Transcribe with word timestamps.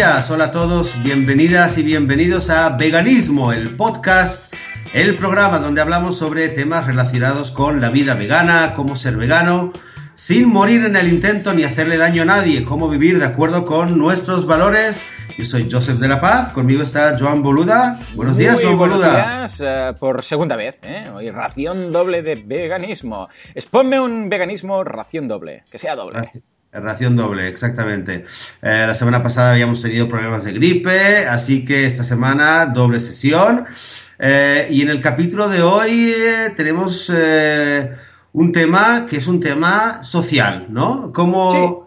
buenos 0.00 0.14
días, 0.16 0.30
hola 0.30 0.44
a 0.44 0.50
todos, 0.50 1.02
bienvenidas 1.02 1.76
y 1.76 1.82
bienvenidos 1.82 2.48
a 2.48 2.70
Veganismo, 2.70 3.52
el 3.52 3.76
podcast, 3.76 4.50
el 4.94 5.14
programa 5.16 5.58
donde 5.58 5.82
hablamos 5.82 6.16
sobre 6.16 6.48
temas 6.48 6.86
relacionados 6.86 7.50
con 7.50 7.82
la 7.82 7.90
vida 7.90 8.14
vegana, 8.14 8.72
cómo 8.74 8.96
ser 8.96 9.18
vegano, 9.18 9.74
sin 10.14 10.48
morir 10.48 10.86
en 10.86 10.96
el 10.96 11.08
intento 11.08 11.52
ni 11.52 11.64
hacerle 11.64 11.98
daño 11.98 12.22
a 12.22 12.24
nadie, 12.24 12.64
cómo 12.64 12.88
vivir 12.88 13.18
de 13.18 13.26
acuerdo 13.26 13.66
con 13.66 13.98
nuestros 13.98 14.46
valores. 14.46 15.04
Yo 15.36 15.44
soy 15.44 15.68
Joseph 15.70 15.98
de 15.98 16.08
la 16.08 16.18
Paz, 16.18 16.48
conmigo 16.48 16.82
está 16.82 17.18
Joan 17.18 17.42
Boluda. 17.42 18.00
Buenos 18.14 18.38
días, 18.38 18.54
Muy 18.54 18.64
Joan 18.64 18.78
buenos 18.78 19.00
Boluda. 19.00 19.16
días, 19.16 19.60
eh, 19.60 19.92
por 20.00 20.24
segunda 20.24 20.56
vez, 20.56 20.78
¿eh? 20.82 21.10
Hoy 21.14 21.30
ración 21.30 21.92
doble 21.92 22.22
de 22.22 22.36
veganismo. 22.36 23.28
Exponme 23.54 24.00
un 24.00 24.30
veganismo 24.30 24.82
ración 24.82 25.28
doble, 25.28 25.64
que 25.70 25.78
sea 25.78 25.94
doble. 25.94 26.20
Ración 26.72 27.16
doble, 27.16 27.48
exactamente. 27.48 28.24
Eh, 28.62 28.84
la 28.86 28.94
semana 28.94 29.22
pasada 29.22 29.52
habíamos 29.52 29.82
tenido 29.82 30.06
problemas 30.06 30.44
de 30.44 30.52
gripe, 30.52 31.26
así 31.26 31.64
que 31.64 31.84
esta 31.84 32.04
semana 32.04 32.66
doble 32.66 33.00
sesión. 33.00 33.64
Eh, 34.20 34.68
y 34.70 34.82
en 34.82 34.90
el 34.90 35.00
capítulo 35.00 35.48
de 35.48 35.62
hoy 35.62 36.12
eh, 36.14 36.52
tenemos 36.54 37.10
un 38.32 38.52
tema 38.52 39.06
que 39.06 39.16
es 39.16 39.26
un 39.26 39.40
tema 39.40 40.04
social, 40.04 40.66
¿no? 40.70 41.12
Como 41.12 41.86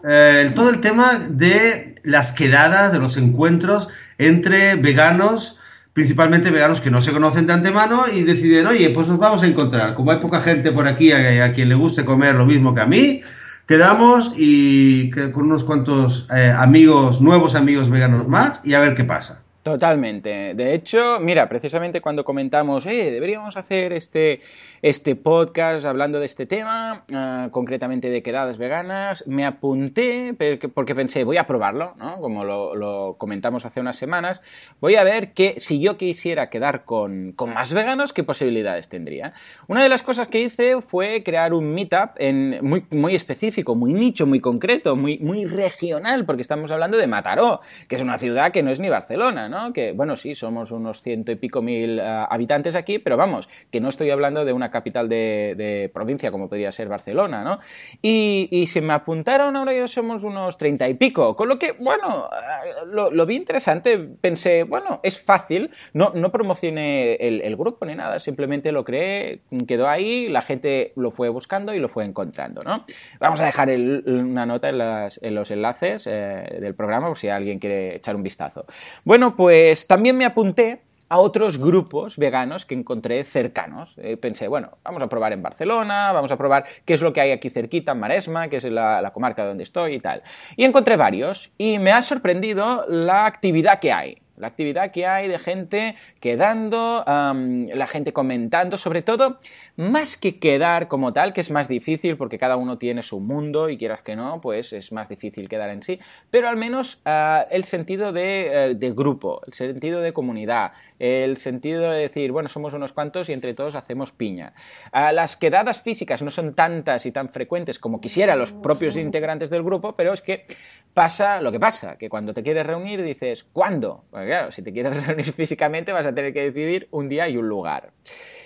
todo 0.54 0.68
el 0.68 0.80
tema 0.80 1.18
de 1.30 1.94
las 2.02 2.32
quedadas, 2.32 2.92
de 2.92 2.98
los 2.98 3.16
encuentros 3.16 3.88
entre 4.18 4.74
veganos, 4.74 5.56
principalmente 5.94 6.50
veganos 6.50 6.82
que 6.82 6.90
no 6.90 7.00
se 7.00 7.12
conocen 7.12 7.46
de 7.46 7.54
antemano 7.54 8.04
y 8.12 8.22
deciden, 8.22 8.66
oye, 8.66 8.90
pues 8.90 9.08
nos 9.08 9.18
vamos 9.18 9.42
a 9.42 9.46
encontrar. 9.46 9.94
Como 9.94 10.10
hay 10.10 10.18
poca 10.18 10.42
gente 10.42 10.72
por 10.72 10.86
aquí 10.86 11.10
a, 11.12 11.42
a 11.42 11.52
quien 11.54 11.70
le 11.70 11.74
guste 11.74 12.04
comer 12.04 12.34
lo 12.34 12.44
mismo 12.44 12.74
que 12.74 12.82
a 12.82 12.86
mí, 12.86 13.22
quedamos 13.66 14.32
y 14.36 15.10
con 15.10 15.44
unos 15.44 15.64
cuantos 15.64 16.26
eh, 16.34 16.52
amigos, 16.56 17.20
nuevos 17.20 17.54
amigos 17.54 17.88
veganos 17.90 18.28
más 18.28 18.60
y 18.64 18.74
a 18.74 18.80
ver 18.80 18.94
qué 18.94 19.04
pasa. 19.04 19.43
Totalmente. 19.64 20.52
De 20.52 20.74
hecho, 20.74 21.18
mira, 21.20 21.48
precisamente 21.48 22.02
cuando 22.02 22.22
comentamos, 22.22 22.84
eh, 22.84 23.10
deberíamos 23.10 23.56
hacer 23.56 23.94
este, 23.94 24.42
este 24.82 25.16
podcast 25.16 25.86
hablando 25.86 26.20
de 26.20 26.26
este 26.26 26.44
tema, 26.44 27.06
ah, 27.14 27.48
concretamente 27.50 28.10
de 28.10 28.22
quedadas 28.22 28.58
veganas, 28.58 29.26
me 29.26 29.46
apunté 29.46 30.36
porque, 30.74 30.94
pensé, 30.94 31.24
voy 31.24 31.38
a 31.38 31.46
probarlo, 31.46 31.94
¿no? 31.96 32.20
Como 32.20 32.44
lo, 32.44 32.74
lo 32.74 33.16
comentamos 33.16 33.64
hace 33.64 33.80
unas 33.80 33.96
semanas, 33.96 34.42
voy 34.82 34.96
a 34.96 35.02
ver 35.02 35.32
que 35.32 35.54
si 35.56 35.80
yo 35.80 35.96
quisiera 35.96 36.50
quedar 36.50 36.84
con, 36.84 37.32
con 37.32 37.54
más 37.54 37.72
veganos, 37.72 38.12
¿qué 38.12 38.22
posibilidades 38.22 38.90
tendría? 38.90 39.32
Una 39.66 39.82
de 39.82 39.88
las 39.88 40.02
cosas 40.02 40.28
que 40.28 40.42
hice 40.42 40.82
fue 40.82 41.22
crear 41.22 41.54
un 41.54 41.72
meetup 41.72 42.10
en, 42.18 42.58
muy, 42.60 42.84
muy 42.90 43.14
específico, 43.14 43.74
muy 43.74 43.94
nicho, 43.94 44.26
muy 44.26 44.40
concreto, 44.40 44.94
muy, 44.94 45.16
muy 45.20 45.46
regional, 45.46 46.26
porque 46.26 46.42
estamos 46.42 46.70
hablando 46.70 46.98
de 46.98 47.06
Mataró, 47.06 47.62
que 47.88 47.96
es 47.96 48.02
una 48.02 48.18
ciudad 48.18 48.52
que 48.52 48.62
no 48.62 48.70
es 48.70 48.78
ni 48.78 48.90
Barcelona, 48.90 49.48
¿no? 49.48 49.53
Que, 49.72 49.92
bueno, 49.92 50.16
sí, 50.16 50.34
somos 50.34 50.70
unos 50.70 51.02
ciento 51.02 51.32
y 51.32 51.36
pico 51.36 51.62
mil 51.62 52.00
ah, 52.00 52.24
habitantes 52.24 52.74
aquí, 52.74 52.98
pero 52.98 53.16
vamos, 53.16 53.48
que 53.70 53.80
no 53.80 53.88
estoy 53.88 54.10
hablando 54.10 54.44
de 54.44 54.52
una 54.52 54.70
capital 54.70 55.08
de, 55.08 55.90
provincia 55.92 56.30
como 56.30 56.48
podría 56.48 56.72
ser 56.72 56.88
Barcelona, 56.88 57.44
¿no? 57.44 57.60
Y, 58.02 58.48
y 58.50 58.66
se 58.66 58.80
me 58.80 58.92
apuntaron, 58.92 59.56
ahora 59.56 59.72
ya 59.72 59.86
somos 59.86 60.24
unos 60.24 60.58
treinta 60.58 60.88
y 60.88 60.94
pico, 60.94 61.36
con 61.36 61.48
lo 61.48 61.58
que, 61.58 61.72
bueno, 61.72 62.28
ah, 62.30 62.62
lo, 62.86 63.26
vi 63.26 63.36
interesante, 63.36 63.98
pensé, 63.98 64.64
bueno, 64.64 65.00
es 65.02 65.20
fácil, 65.20 65.70
no, 65.92 66.12
no 66.14 66.30
promocioné 66.32 67.14
el, 67.14 67.54
grupo 67.56 67.86
ni 67.86 67.94
nada, 67.94 68.18
simplemente 68.18 68.72
lo 68.72 68.84
creé, 68.84 69.40
quedó 69.68 69.88
ahí, 69.88 70.28
la 70.28 70.42
gente 70.42 70.88
lo 70.96 71.10
fue 71.10 71.28
buscando 71.28 71.72
y 71.74 71.78
lo 71.78 71.88
fue 71.88 72.04
encontrando, 72.04 72.62
¿no? 72.62 72.84
Vamos 73.20 73.40
a 73.40 73.44
dejar 73.44 73.70
una 73.70 74.46
nota 74.46 74.68
en 74.68 75.34
los 75.34 75.50
enlaces 75.50 76.06
eh, 76.06 76.58
del 76.60 76.74
programa 76.74 77.08
por 77.08 77.18
si 77.18 77.28
alguien 77.28 77.58
quiere 77.58 77.96
echar 77.96 78.16
un 78.16 78.22
vistazo. 78.22 78.66
Bueno, 79.04 79.36
pues 79.36 79.43
también 79.86 80.16
me 80.16 80.24
apunté 80.24 80.80
a 81.08 81.18
otros 81.18 81.58
grupos 81.58 82.16
veganos 82.16 82.64
que 82.64 82.74
encontré 82.74 83.22
cercanos. 83.24 83.94
Eh, 84.02 84.16
pensé, 84.16 84.48
bueno, 84.48 84.78
vamos 84.82 85.02
a 85.02 85.08
probar 85.08 85.32
en 85.32 85.42
Barcelona, 85.42 86.12
vamos 86.12 86.32
a 86.32 86.36
probar 86.36 86.64
qué 86.84 86.94
es 86.94 87.02
lo 87.02 87.12
que 87.12 87.20
hay 87.20 87.30
aquí 87.30 87.50
cerquita, 87.50 87.92
en 87.92 88.00
Maresma, 88.00 88.48
que 88.48 88.56
es 88.56 88.64
la, 88.64 89.10
comarca 89.12 89.44
donde 89.44 89.62
estoy 89.62 89.94
y 89.94 90.00
tal. 90.00 90.22
Y 90.56 90.64
encontré 90.64 90.96
varios 90.96 91.52
y 91.58 91.78
me 91.78 91.92
ha 91.92 92.02
sorprendido 92.02 92.84
la 92.88 93.26
actividad 93.26 93.78
que 93.78 93.92
hay. 93.92 94.18
La 94.36 94.48
actividad 94.48 94.90
que 94.90 95.06
hay 95.06 95.28
de 95.28 95.38
gente 95.38 95.94
quedando, 96.18 97.04
la 97.06 97.86
gente 97.86 98.12
comentando, 98.12 98.76
sobre 98.76 99.02
todo, 99.02 99.38
más 99.76 100.16
que 100.16 100.38
quedar 100.38 100.88
como 100.88 101.12
tal, 101.12 101.32
que 101.32 101.40
es 101.40 101.50
más 101.50 101.68
difícil 101.68 102.16
porque 102.16 102.38
cada 102.38 102.56
uno 102.56 102.78
tiene 102.78 103.02
su 103.02 103.20
mundo 103.20 103.68
y 103.68 103.76
quieras 103.76 104.02
que 104.02 104.14
no, 104.14 104.40
pues 104.40 104.72
es 104.72 104.92
más 104.92 105.08
difícil 105.08 105.48
quedar 105.48 105.70
en 105.70 105.82
sí, 105.82 105.98
pero 106.30 106.48
al 106.48 106.56
menos 106.56 107.00
ah, 107.04 107.44
el 107.50 107.64
sentido 107.64 108.12
de, 108.12 108.70
eh, 108.70 108.74
de 108.74 108.92
grupo, 108.92 109.40
el 109.46 109.52
sentido 109.52 110.00
de 110.00 110.12
comunidad, 110.12 110.72
el 110.98 111.36
sentido 111.38 111.90
de 111.90 112.02
decir, 112.02 112.30
bueno, 112.30 112.48
somos 112.48 112.72
unos 112.72 112.92
cuantos 112.92 113.28
y 113.28 113.32
entre 113.32 113.54
todos 113.54 113.74
hacemos 113.74 114.12
piña. 114.12 114.54
Ah, 114.92 115.12
las 115.12 115.36
quedadas 115.36 115.80
físicas 115.80 116.22
no 116.22 116.30
son 116.30 116.54
tantas 116.54 117.04
y 117.06 117.12
tan 117.12 117.28
frecuentes 117.28 117.78
como 117.78 118.00
quisiera 118.00 118.36
los 118.36 118.52
propios 118.52 118.96
integrantes 118.96 119.50
del 119.50 119.64
grupo, 119.64 119.96
pero 119.96 120.12
es 120.12 120.22
que 120.22 120.46
pasa 120.94 121.40
lo 121.40 121.50
que 121.50 121.58
pasa, 121.58 121.96
que 121.98 122.08
cuando 122.08 122.32
te 122.32 122.44
quieres 122.44 122.64
reunir 122.64 123.02
dices, 123.02 123.42
¿cuándo? 123.42 124.04
Porque 124.10 124.26
claro, 124.26 124.50
si 124.52 124.62
te 124.62 124.72
quieres 124.72 125.04
reunir 125.06 125.32
físicamente 125.32 125.92
vas 125.92 126.06
a 126.06 126.14
tener 126.14 126.32
que 126.32 126.42
decidir 126.42 126.86
un 126.92 127.08
día 127.08 127.28
y 127.28 127.36
un 127.36 127.48
lugar. 127.48 127.90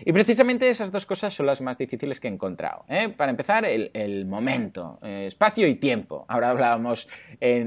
Y 0.05 0.13
precisamente 0.13 0.69
esas 0.69 0.91
dos 0.93 1.07
cosas 1.07 1.35
son 1.35 1.47
las 1.47 1.61
más 1.61 1.79
difíciles 1.79 2.21
que 2.21 2.29
he 2.29 2.31
encontrado. 2.31 2.85
¿eh? 2.89 3.09
Para 3.09 3.31
empezar, 3.31 3.65
el, 3.65 4.27
momento, 4.27 4.99
eh, 5.03 5.25
espacio 5.27 5.67
y 5.67 5.75
tiempo. 5.77 6.25
Ahora 6.29 6.51
hablábamos 6.51 7.09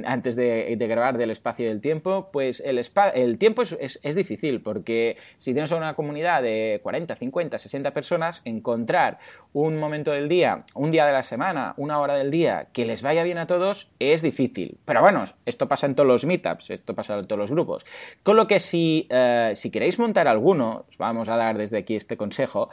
antes 0.06 0.36
de, 0.36 0.76
grabar 0.80 1.18
del 1.18 1.32
espacio 1.32 1.66
y 1.66 1.70
del 1.70 1.82
tiempo, 1.82 2.30
pues 2.32 2.62
el, 2.66 2.82
el 3.14 3.38
tiempo 3.38 3.62
es- 3.62 4.00
es 4.02 4.16
difícil 4.16 4.62
porque 4.62 5.18
si 5.38 5.54
tienes 5.54 5.72
una 5.72 5.94
comunidad 5.94 6.42
de 6.42 6.80
40, 6.84 7.16
50, 7.16 7.58
60 7.58 7.92
personas, 7.92 8.42
encontrar 8.46 9.20
un 9.54 9.78
momento 9.78 10.12
del 10.12 10.30
día, 10.30 10.64
un 10.76 10.92
día 10.92 11.06
de 11.06 11.12
la 11.12 11.24
semana, 11.24 11.74
una 11.76 12.00
hora 12.00 12.16
del 12.16 12.32
día 12.32 12.68
que 12.72 12.86
les 12.86 13.02
vaya 13.02 13.24
bien 13.24 13.38
a 13.38 13.48
todos 13.48 13.90
es 14.00 14.22
difícil. 14.22 14.78
Pero 14.86 15.02
bueno, 15.02 15.26
esto 15.46 15.68
pasa 15.68 15.88
en 15.88 15.96
todos 15.96 16.08
los 16.08 16.26
meetups, 16.26 16.70
esto 16.70 16.96
pasa 16.96 17.18
en 17.20 17.26
todos 17.26 17.40
los 17.40 17.52
grupos. 17.52 17.86
Con 18.24 18.38
lo 18.38 18.48
que 18.48 18.62
si, 18.62 19.08
eh, 19.10 19.52
si 19.56 19.70
queréis 19.70 20.00
montar 20.00 20.30
alguno, 20.30 20.86
os 20.88 20.98
vamos 20.98 21.28
a 21.28 21.36
dar 21.36 21.58
desde 21.58 21.80
aquí 21.80 21.96
este 21.98 22.16
consejo, 22.16 22.70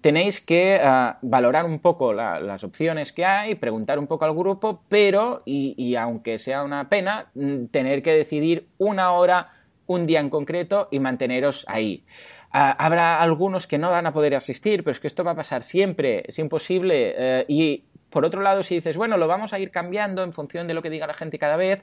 tenéis 0.00 0.40
que 0.40 0.80
ah, 0.82 1.18
valorar 1.22 1.64
un 1.66 1.78
poco 1.80 2.12
la- 2.12 2.40
las 2.40 2.64
opciones 2.64 3.12
que 3.12 3.24
hay, 3.24 3.54
preguntar 3.54 3.98
un 3.98 4.06
poco 4.06 4.24
al 4.24 4.34
grupo, 4.34 4.80
pero, 4.88 5.42
y, 5.44 5.74
y 5.76 5.96
aunque 5.96 6.38
sea 6.38 6.62
una 6.62 6.88
pena, 6.88 7.26
mm, 7.34 7.66
tener 7.66 8.02
que 8.02 8.12
decidir 8.14 8.68
una 8.78 9.12
hora, 9.12 9.50
un 9.86 10.06
día 10.06 10.20
en 10.20 10.30
concreto 10.30 10.88
y 10.90 10.98
manteneros 10.98 11.64
ahí. 11.68 12.04
Ah, 12.56 12.70
habrá 12.78 13.20
algunos 13.20 13.66
que 13.66 13.78
no 13.78 13.90
van 13.90 14.06
a 14.06 14.12
poder 14.12 14.36
asistir, 14.36 14.84
pero 14.84 14.92
es 14.92 15.00
que 15.00 15.08
esto 15.08 15.24
va 15.24 15.32
a 15.32 15.34
pasar 15.34 15.64
siempre, 15.64 16.22
es 16.24 16.38
imposible. 16.38 17.12
eh, 17.16 17.44
y 17.48 17.82
por 18.10 18.24
otro 18.24 18.42
lado, 18.42 18.62
si 18.62 18.76
dices, 18.76 18.96
bueno, 18.96 19.16
lo 19.16 19.26
vamos 19.26 19.52
a 19.52 19.58
ir 19.58 19.72
cambiando 19.72 20.22
en 20.22 20.32
función 20.32 20.68
de 20.68 20.74
lo 20.74 20.80
que 20.80 20.88
diga 20.88 21.08
la 21.08 21.14
gente 21.14 21.36
cada 21.36 21.56
vez, 21.56 21.82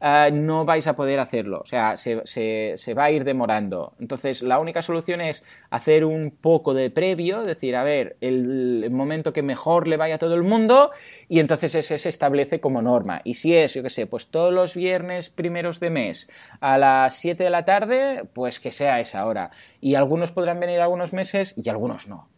ah, 0.00 0.30
no 0.32 0.64
vais 0.64 0.86
a 0.86 0.94
poder 0.94 1.20
hacerlo. 1.20 1.60
O 1.62 1.66
sea, 1.66 1.96
se, 1.96 2.22
se- 2.24 2.94
va 2.94 3.04
a 3.04 3.10
ir 3.10 3.24
demorando. 3.24 3.94
Entonces, 4.00 4.42
la 4.42 4.58
única 4.58 4.82
solución 4.82 5.20
es 5.20 5.44
hacer 5.70 6.04
un 6.04 6.30
poco 6.30 6.74
de 6.74 6.90
previo, 6.90 7.42
decir, 7.42 7.76
a 7.76 7.84
ver, 7.84 8.16
el, 8.20 8.88
momento 8.90 9.32
que 9.32 9.42
mejor 9.42 9.86
le 9.86 9.96
vaya 9.96 10.16
a 10.16 10.18
todo 10.18 10.34
el 10.34 10.42
mundo, 10.42 10.90
y 11.28 11.40
entonces 11.40 11.74
ese 11.74 11.98
se 11.98 12.08
establece 12.08 12.58
como 12.58 12.82
norma. 12.82 13.20
Y 13.24 13.34
si 13.34 13.54
es, 13.54 13.74
yo 13.74 13.82
qué 13.82 13.90
sé, 13.90 14.06
pues 14.06 14.28
todos 14.28 14.52
los 14.52 14.74
viernes 14.74 15.30
primeros 15.30 15.80
de 15.80 15.90
mes 15.90 16.28
a 16.60 16.78
las 16.78 17.14
7 17.16 17.44
de 17.44 17.50
la 17.50 17.64
tarde, 17.64 18.24
pues 18.32 18.58
que 18.60 18.72
sea 18.72 19.00
esa 19.00 19.26
hora. 19.26 19.50
Y 19.80 19.94
algunos 19.94 20.32
podrán 20.32 20.60
venir 20.60 20.80
algunos 20.80 21.12
meses 21.12 21.54
y 21.56 21.68
algunos 21.68 22.08
no. 22.08 22.28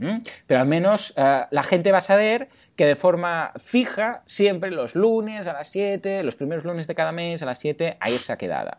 Pero 0.46 0.60
al 0.60 0.66
menos 0.66 1.14
ah, 1.16 1.48
la 1.50 1.62
gente 1.62 1.92
va 1.92 1.98
a 1.98 2.02
saber 2.02 2.48
que 2.76 2.86
de 2.86 2.96
forma 2.96 3.52
fija, 3.56 4.22
siempre 4.26 4.70
los 4.70 4.94
lunes 4.94 5.46
a 5.46 5.52
las 5.52 5.68
7, 5.68 6.22
los 6.22 6.36
primeros 6.36 6.64
lunes 6.64 6.86
de 6.86 6.94
cada 6.94 7.12
mes 7.12 7.42
a 7.42 7.46
las 7.46 7.58
7, 7.58 7.96
hay 8.00 8.14
esa 8.14 8.38
quedada. 8.38 8.78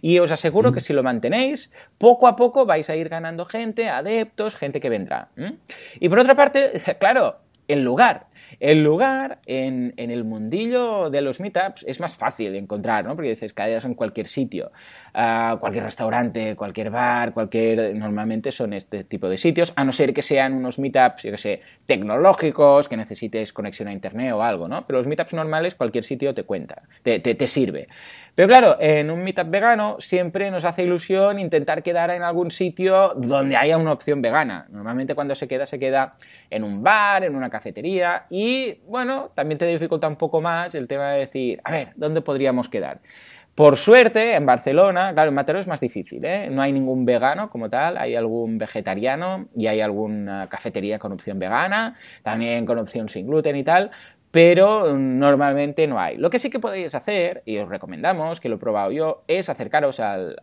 Y 0.00 0.18
os 0.18 0.30
aseguro 0.30 0.72
que 0.72 0.80
si 0.80 0.92
lo 0.92 1.02
mantenéis, 1.02 1.72
poco 1.98 2.26
a 2.26 2.36
poco 2.36 2.66
vais 2.66 2.88
a 2.90 2.96
ir 2.96 3.08
ganando 3.08 3.44
gente, 3.44 3.88
adeptos, 3.88 4.56
gente 4.56 4.80
que 4.80 4.90
vendrá. 4.90 5.30
Y 5.98 6.08
por 6.08 6.18
otra 6.18 6.34
parte, 6.34 6.72
claro, 6.98 7.40
el 7.68 7.82
lugar. 7.82 8.26
El 8.60 8.82
lugar 8.82 9.38
en, 9.46 9.94
en 9.96 10.10
el 10.10 10.24
mundillo 10.24 11.10
de 11.10 11.20
los 11.22 11.40
meetups 11.40 11.84
es 11.86 12.00
más 12.00 12.16
fácil 12.16 12.52
de 12.52 12.58
encontrar, 12.58 13.04
¿no? 13.04 13.14
Porque 13.14 13.30
dices, 13.30 13.52
caes 13.52 13.84
en 13.84 13.94
cualquier 13.94 14.26
sitio, 14.26 14.72
ah, 15.14 15.56
cualquier 15.60 15.84
restaurante, 15.84 16.56
cualquier 16.56 16.90
bar, 16.90 17.32
cualquier. 17.32 17.94
Normalmente 17.94 18.52
son 18.52 18.72
este 18.72 19.04
tipo 19.04 19.28
de 19.28 19.36
sitios, 19.36 19.72
a 19.76 19.84
no 19.84 19.92
ser 19.92 20.12
que 20.12 20.22
sean 20.22 20.52
unos 20.54 20.78
meetups, 20.78 21.22
yo 21.22 21.30
que 21.30 21.38
sé, 21.38 21.60
tecnológicos, 21.86 22.88
que 22.88 22.96
necesites 22.96 23.52
conexión 23.52 23.88
a 23.88 23.92
internet 23.92 24.32
o 24.32 24.42
algo, 24.42 24.68
¿no? 24.68 24.86
Pero 24.86 24.98
los 24.98 25.06
meetups 25.06 25.34
normales, 25.34 25.74
cualquier 25.74 26.04
sitio 26.04 26.34
te 26.34 26.44
cuenta, 26.44 26.82
te, 27.02 27.20
te, 27.20 27.34
te 27.34 27.46
sirve. 27.46 27.88
Pero 28.34 28.48
claro, 28.48 28.76
en 28.80 29.10
un 29.10 29.22
meetup 29.22 29.50
vegano 29.50 29.96
siempre 29.98 30.50
nos 30.50 30.64
hace 30.64 30.84
ilusión 30.84 31.38
intentar 31.38 31.82
quedar 31.82 32.10
en 32.10 32.22
algún 32.22 32.50
sitio 32.50 33.12
donde 33.14 33.56
haya 33.56 33.76
una 33.76 33.92
opción 33.92 34.22
vegana. 34.22 34.66
Normalmente 34.70 35.14
cuando 35.14 35.34
se 35.34 35.46
queda, 35.46 35.66
se 35.66 35.78
queda 35.78 36.14
en 36.48 36.64
un 36.64 36.82
bar, 36.82 37.24
en 37.24 37.34
una 37.34 37.50
cafetería 37.50 38.24
y, 38.30 38.41
bueno, 38.86 39.30
también 39.34 39.58
te 39.58 39.66
dificulta 39.66 40.08
un 40.08 40.16
poco 40.16 40.40
más 40.40 40.74
el 40.74 40.88
tema 40.88 41.12
de 41.12 41.20
decir, 41.20 41.60
a 41.64 41.70
ver, 41.72 41.90
¿dónde 41.96 42.22
podríamos 42.22 42.68
quedar? 42.68 43.00
Por 43.54 43.76
suerte, 43.76 44.34
en 44.34 44.46
Barcelona, 44.46 45.12
claro, 45.12 45.28
en 45.28 45.34
Mataró 45.34 45.58
es 45.58 45.66
más 45.66 45.80
difícil, 45.80 46.24
¿eh? 46.24 46.48
No 46.50 46.62
hay 46.62 46.72
ningún 46.72 47.04
vegano 47.04 47.50
como 47.50 47.68
tal, 47.68 47.98
hay 47.98 48.14
algún 48.16 48.56
vegetariano 48.56 49.48
y 49.54 49.66
hay 49.66 49.82
alguna 49.82 50.48
cafetería 50.48 50.98
con 50.98 51.12
opción 51.12 51.38
vegana, 51.38 51.94
también 52.22 52.64
con 52.64 52.78
opción 52.78 53.10
sin 53.10 53.26
gluten 53.26 53.56
y 53.56 53.62
tal, 53.62 53.90
pero 54.32 54.96
normalmente 54.96 55.86
no 55.86 56.00
hay. 56.00 56.16
Lo 56.16 56.30
que 56.30 56.38
sí 56.38 56.48
que 56.48 56.58
podéis 56.58 56.94
hacer, 56.94 57.38
y 57.44 57.58
os 57.58 57.68
recomendamos, 57.68 58.40
que 58.40 58.48
lo 58.48 58.56
he 58.56 58.58
probado 58.58 58.90
yo, 58.90 59.24
es 59.28 59.50
acercaros 59.50 60.00
al, 60.00 60.36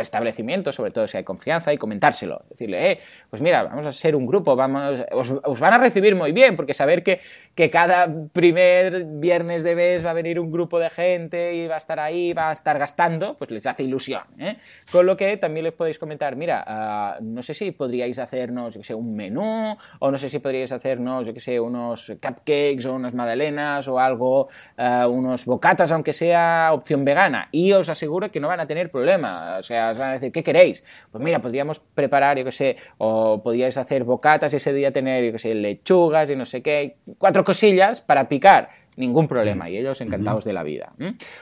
establecimiento, 0.00 0.72
sobre 0.72 0.92
todo 0.92 1.06
si 1.06 1.18
hay 1.18 1.22
confianza, 1.22 1.74
y 1.74 1.76
comentárselo. 1.76 2.40
Decirle, 2.48 2.90
eh, 2.90 3.00
pues 3.28 3.42
mira, 3.42 3.64
vamos 3.64 3.84
a 3.84 3.92
ser 3.92 4.16
un 4.16 4.26
grupo, 4.26 4.56
vamos, 4.56 5.00
os, 5.12 5.60
van 5.60 5.74
a 5.74 5.78
recibir 5.78 6.16
muy 6.16 6.32
bien, 6.32 6.56
porque 6.56 6.72
saber 6.72 7.02
que, 7.02 7.20
que, 7.54 7.70
cada 7.70 8.08
primer 8.32 9.04
viernes 9.04 9.62
de 9.62 9.76
mes 9.76 10.04
va 10.04 10.10
a 10.10 10.14
venir 10.14 10.40
un 10.40 10.50
grupo 10.50 10.78
de 10.78 10.88
gente 10.88 11.54
y 11.54 11.68
va 11.68 11.74
a 11.74 11.78
estar 11.78 12.00
ahí, 12.00 12.32
va 12.32 12.48
a 12.48 12.52
estar 12.52 12.78
gastando, 12.78 13.36
pues 13.36 13.50
les 13.50 13.66
hace 13.66 13.82
ilusión. 13.82 14.22
¿eh? 14.38 14.56
Con 14.90 15.04
lo 15.04 15.18
que 15.18 15.36
también 15.36 15.64
les 15.64 15.74
podéis 15.74 15.98
comentar, 15.98 16.34
mira, 16.34 16.64
ah, 16.66 17.18
no 17.20 17.42
sé 17.42 17.52
si 17.52 17.72
podríais 17.72 18.18
hacernos, 18.18 18.72
yo 18.72 18.80
que 18.80 18.86
sé, 18.86 18.94
un 18.94 19.14
menú, 19.14 19.76
o 19.98 20.10
no 20.10 20.16
sé 20.16 20.30
si 20.30 20.38
podríais 20.38 20.72
hacernos, 20.72 21.26
yo 21.26 21.34
que 21.34 21.40
sé, 21.40 21.60
unos 21.60 22.10
cupcakes 22.22 22.86
o 22.86 23.01
unas 23.02 23.14
magdalenas 23.14 23.86
o 23.88 23.98
algo, 23.98 24.48
eh, 24.78 25.04
unos 25.08 25.44
bocatas, 25.44 25.90
aunque 25.90 26.12
sea 26.12 26.70
opción 26.72 27.04
vegana, 27.04 27.48
y 27.50 27.72
os 27.72 27.88
aseguro 27.88 28.30
que 28.30 28.40
no 28.40 28.48
van 28.48 28.60
a 28.60 28.66
tener 28.66 28.90
problema. 28.90 29.56
O 29.58 29.62
sea, 29.62 29.90
os 29.90 29.98
van 29.98 30.10
a 30.10 30.12
decir, 30.12 30.32
¿qué 30.32 30.42
queréis? 30.42 30.84
Pues 31.10 31.22
mira, 31.22 31.40
podríamos 31.40 31.80
preparar, 31.80 32.38
yo 32.38 32.44
que 32.44 32.52
sé, 32.52 32.76
o 32.98 33.42
podríais 33.42 33.76
hacer 33.76 34.04
bocatas 34.04 34.52
y 34.52 34.56
ese 34.56 34.72
día 34.72 34.92
tener, 34.92 35.24
yo 35.24 35.32
que 35.32 35.38
sé, 35.38 35.54
lechugas 35.54 36.30
y 36.30 36.36
no 36.36 36.44
sé 36.44 36.62
qué, 36.62 36.96
cuatro 37.18 37.44
cosillas 37.44 38.00
para 38.00 38.28
picar. 38.28 38.70
Ningún 38.94 39.26
problema, 39.26 39.70
y 39.70 39.78
ellos 39.78 40.02
encantados 40.02 40.44
de 40.44 40.52
la 40.52 40.62
vida. 40.62 40.92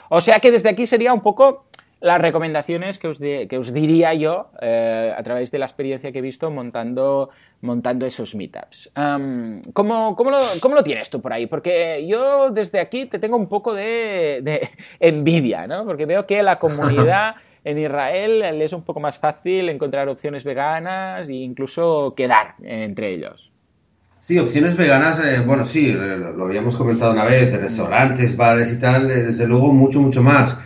O 0.09 0.21
sea 0.21 0.39
que 0.39 0.53
desde 0.53 0.69
aquí 0.69 0.87
sería 0.87 1.13
un 1.13 1.21
poco 1.21 1.65
las 2.00 2.20
recomendaciones 2.20 2.99
que 2.99 3.08
os, 3.08 3.19
que 3.19 3.58
os 3.58 3.73
diría 3.73 4.14
yo 4.14 4.50
eh, 4.61 5.14
a 5.17 5.23
través 5.23 5.50
de 5.50 5.58
la 5.58 5.67
experiencia 5.67 6.12
que 6.12 6.20
he 6.20 6.23
visto 6.23 6.50
montando, 6.50 7.31
montando 7.61 8.06
esos 8.06 8.35
meetups. 8.35 8.91
¿cómo, 9.73 10.17
cómo, 10.17 10.31
lo, 10.31 10.82
tienes 10.85 11.11
tú 11.11 11.20
por 11.20 11.32
ahí? 11.32 11.47
Porque 11.47 12.06
yo 12.06 12.50
desde 12.50 12.81
aquí 12.81 13.06
te 13.06 13.19
tengo 13.19 13.37
un 13.37 13.49
poco 13.49 13.75
de, 13.75 14.70
envidia, 15.00 15.67
¿no? 15.67 15.85
Porque 15.85 16.06
veo 16.06 16.26
que 16.26 16.43
la 16.43 16.58
comunidad 16.58 17.35
en 17.64 17.79
Israel 17.79 18.62
es 18.62 18.73
un 18.73 18.82
poco 18.82 19.00
más 19.00 19.19
fácil 19.19 19.69
encontrar 19.69 20.08
opciones 20.08 20.44
veganas 20.44 21.29
e 21.29 21.35
incluso 21.35 22.14
quedar 22.17 22.55
entre 22.62 23.12
ellos. 23.12 23.53
Sí, 24.23 24.38
opciones 24.38 24.76
veganas, 24.76 25.19
eh, 25.25 25.43
bueno, 25.44 25.64
sí, 25.64 25.93
lo, 25.93 26.44
habíamos 26.44 26.76
comentado 26.76 27.12
una 27.12 27.25
vez, 27.25 27.58
restaurantes, 27.58 28.37
bares 28.37 28.70
y 28.70 28.79
tal, 28.79 29.11
eh, 29.11 29.23
desde 29.23 29.46
luego 29.46 29.73
mucho, 29.73 30.00
mucho 30.00 30.23
más. 30.23 30.58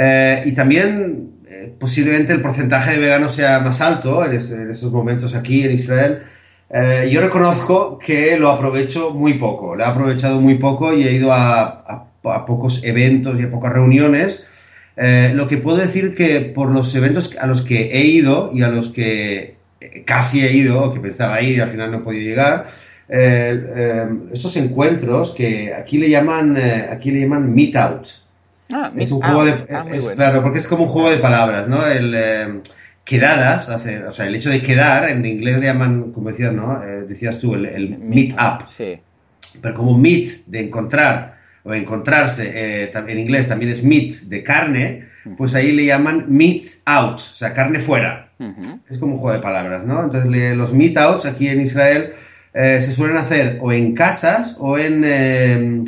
Eh, 0.00 0.44
y 0.46 0.52
también 0.52 1.32
eh, 1.48 1.74
posiblemente 1.76 2.32
el 2.32 2.40
porcentaje 2.40 2.92
de 2.92 2.98
veganos 2.98 3.34
sea 3.34 3.58
más 3.58 3.80
alto 3.80 4.24
en, 4.24 4.32
estos 4.70 4.92
momentos 4.92 5.34
aquí 5.34 5.64
en 5.64 5.72
Israel. 5.72 6.22
Eh, 6.70 7.08
yo 7.10 7.20
reconozco 7.20 7.98
que 7.98 8.38
lo 8.38 8.50
aprovecho 8.50 9.10
muy 9.10 9.34
poco, 9.34 9.74
lo 9.74 9.82
he 9.82 9.86
aprovechado 9.86 10.40
muy 10.40 10.54
poco 10.54 10.92
y 10.92 11.02
he 11.02 11.12
ido 11.12 11.32
a, 11.32 12.04
pocos 12.46 12.84
eventos 12.84 13.40
y 13.40 13.44
a 13.44 13.50
pocas 13.50 13.72
reuniones. 13.72 14.44
lo 15.34 15.48
que 15.48 15.56
puedo 15.56 15.78
decir 15.78 16.14
que 16.14 16.40
por 16.40 16.70
los 16.70 16.94
eventos 16.94 17.34
a 17.40 17.46
los 17.46 17.62
que 17.62 17.92
he 17.92 18.04
ido 18.04 18.50
y 18.54 18.62
a 18.62 18.68
los 18.68 18.90
que 18.90 19.56
casi 20.04 20.44
he 20.44 20.52
ido, 20.52 20.92
que 20.92 21.00
pensaba 21.00 21.40
ir 21.40 21.56
y 21.56 21.60
al 21.60 21.70
final 21.70 21.90
no 21.90 21.98
he 21.98 22.00
podido 22.00 22.22
llegar, 22.22 22.66
esos 23.08 24.56
encuentros 24.56 25.34
que 25.34 25.72
aquí 25.74 25.98
le 25.98 26.10
llaman, 26.10 26.56
aquí 26.90 27.10
le 27.10 27.20
llaman 27.20 27.54
meetouts. 27.54 28.27
Ah, 28.72 28.92
es 28.96 29.10
un 29.10 29.20
juego 29.20 29.44
de. 29.44 29.52
Ah, 29.70 29.86
claro, 30.14 30.42
porque 30.42 30.58
es 30.58 30.66
como 30.66 30.84
un 30.84 30.90
juego 30.90 31.10
de 31.10 31.18
palabras, 31.18 31.68
¿no? 31.68 31.86
El. 31.86 32.14
Eh, 32.14 32.60
quedadas, 33.04 33.66
o 33.70 34.12
sea, 34.12 34.26
el 34.26 34.34
hecho 34.34 34.50
de 34.50 34.60
quedar, 34.60 35.08
en 35.08 35.24
inglés 35.24 35.58
le 35.58 35.64
llaman, 35.64 36.12
como 36.12 36.28
decías, 36.28 36.52
¿no? 36.52 36.82
Eh, 36.82 37.06
decías 37.08 37.38
tú, 37.38 37.54
el, 37.54 37.96
meet 37.98 38.34
up. 38.34 38.66
Sí. 38.68 39.00
Pero 39.62 39.74
como 39.74 39.96
meet, 39.96 40.44
de 40.46 40.60
encontrar, 40.60 41.38
o 41.64 41.72
encontrarse, 41.72 42.52
eh, 42.54 42.92
en 42.94 43.18
inglés 43.18 43.48
también 43.48 43.70
es 43.70 43.82
meat, 43.82 44.12
de 44.24 44.42
carne, 44.42 45.08
pues 45.38 45.54
ahí 45.54 45.72
le 45.72 45.86
llaman 45.86 46.26
meet 46.28 46.62
out, 46.84 47.14
o 47.14 47.18
sea, 47.18 47.54
carne 47.54 47.78
fuera. 47.78 48.28
Es 48.90 48.98
como 48.98 49.14
un 49.14 49.18
juego 49.18 49.36
de 49.36 49.42
palabras, 49.42 49.84
¿no? 49.84 50.04
Entonces, 50.04 50.54
los 50.54 50.74
meet 50.74 50.98
outs 50.98 51.24
aquí 51.24 51.48
en 51.48 51.62
Israel 51.62 52.12
se 52.52 52.92
suelen 52.92 53.16
hacer 53.16 53.58
o 53.62 53.72
en 53.72 53.94
casas 53.94 54.54
o 54.58 54.76
en 54.76 55.84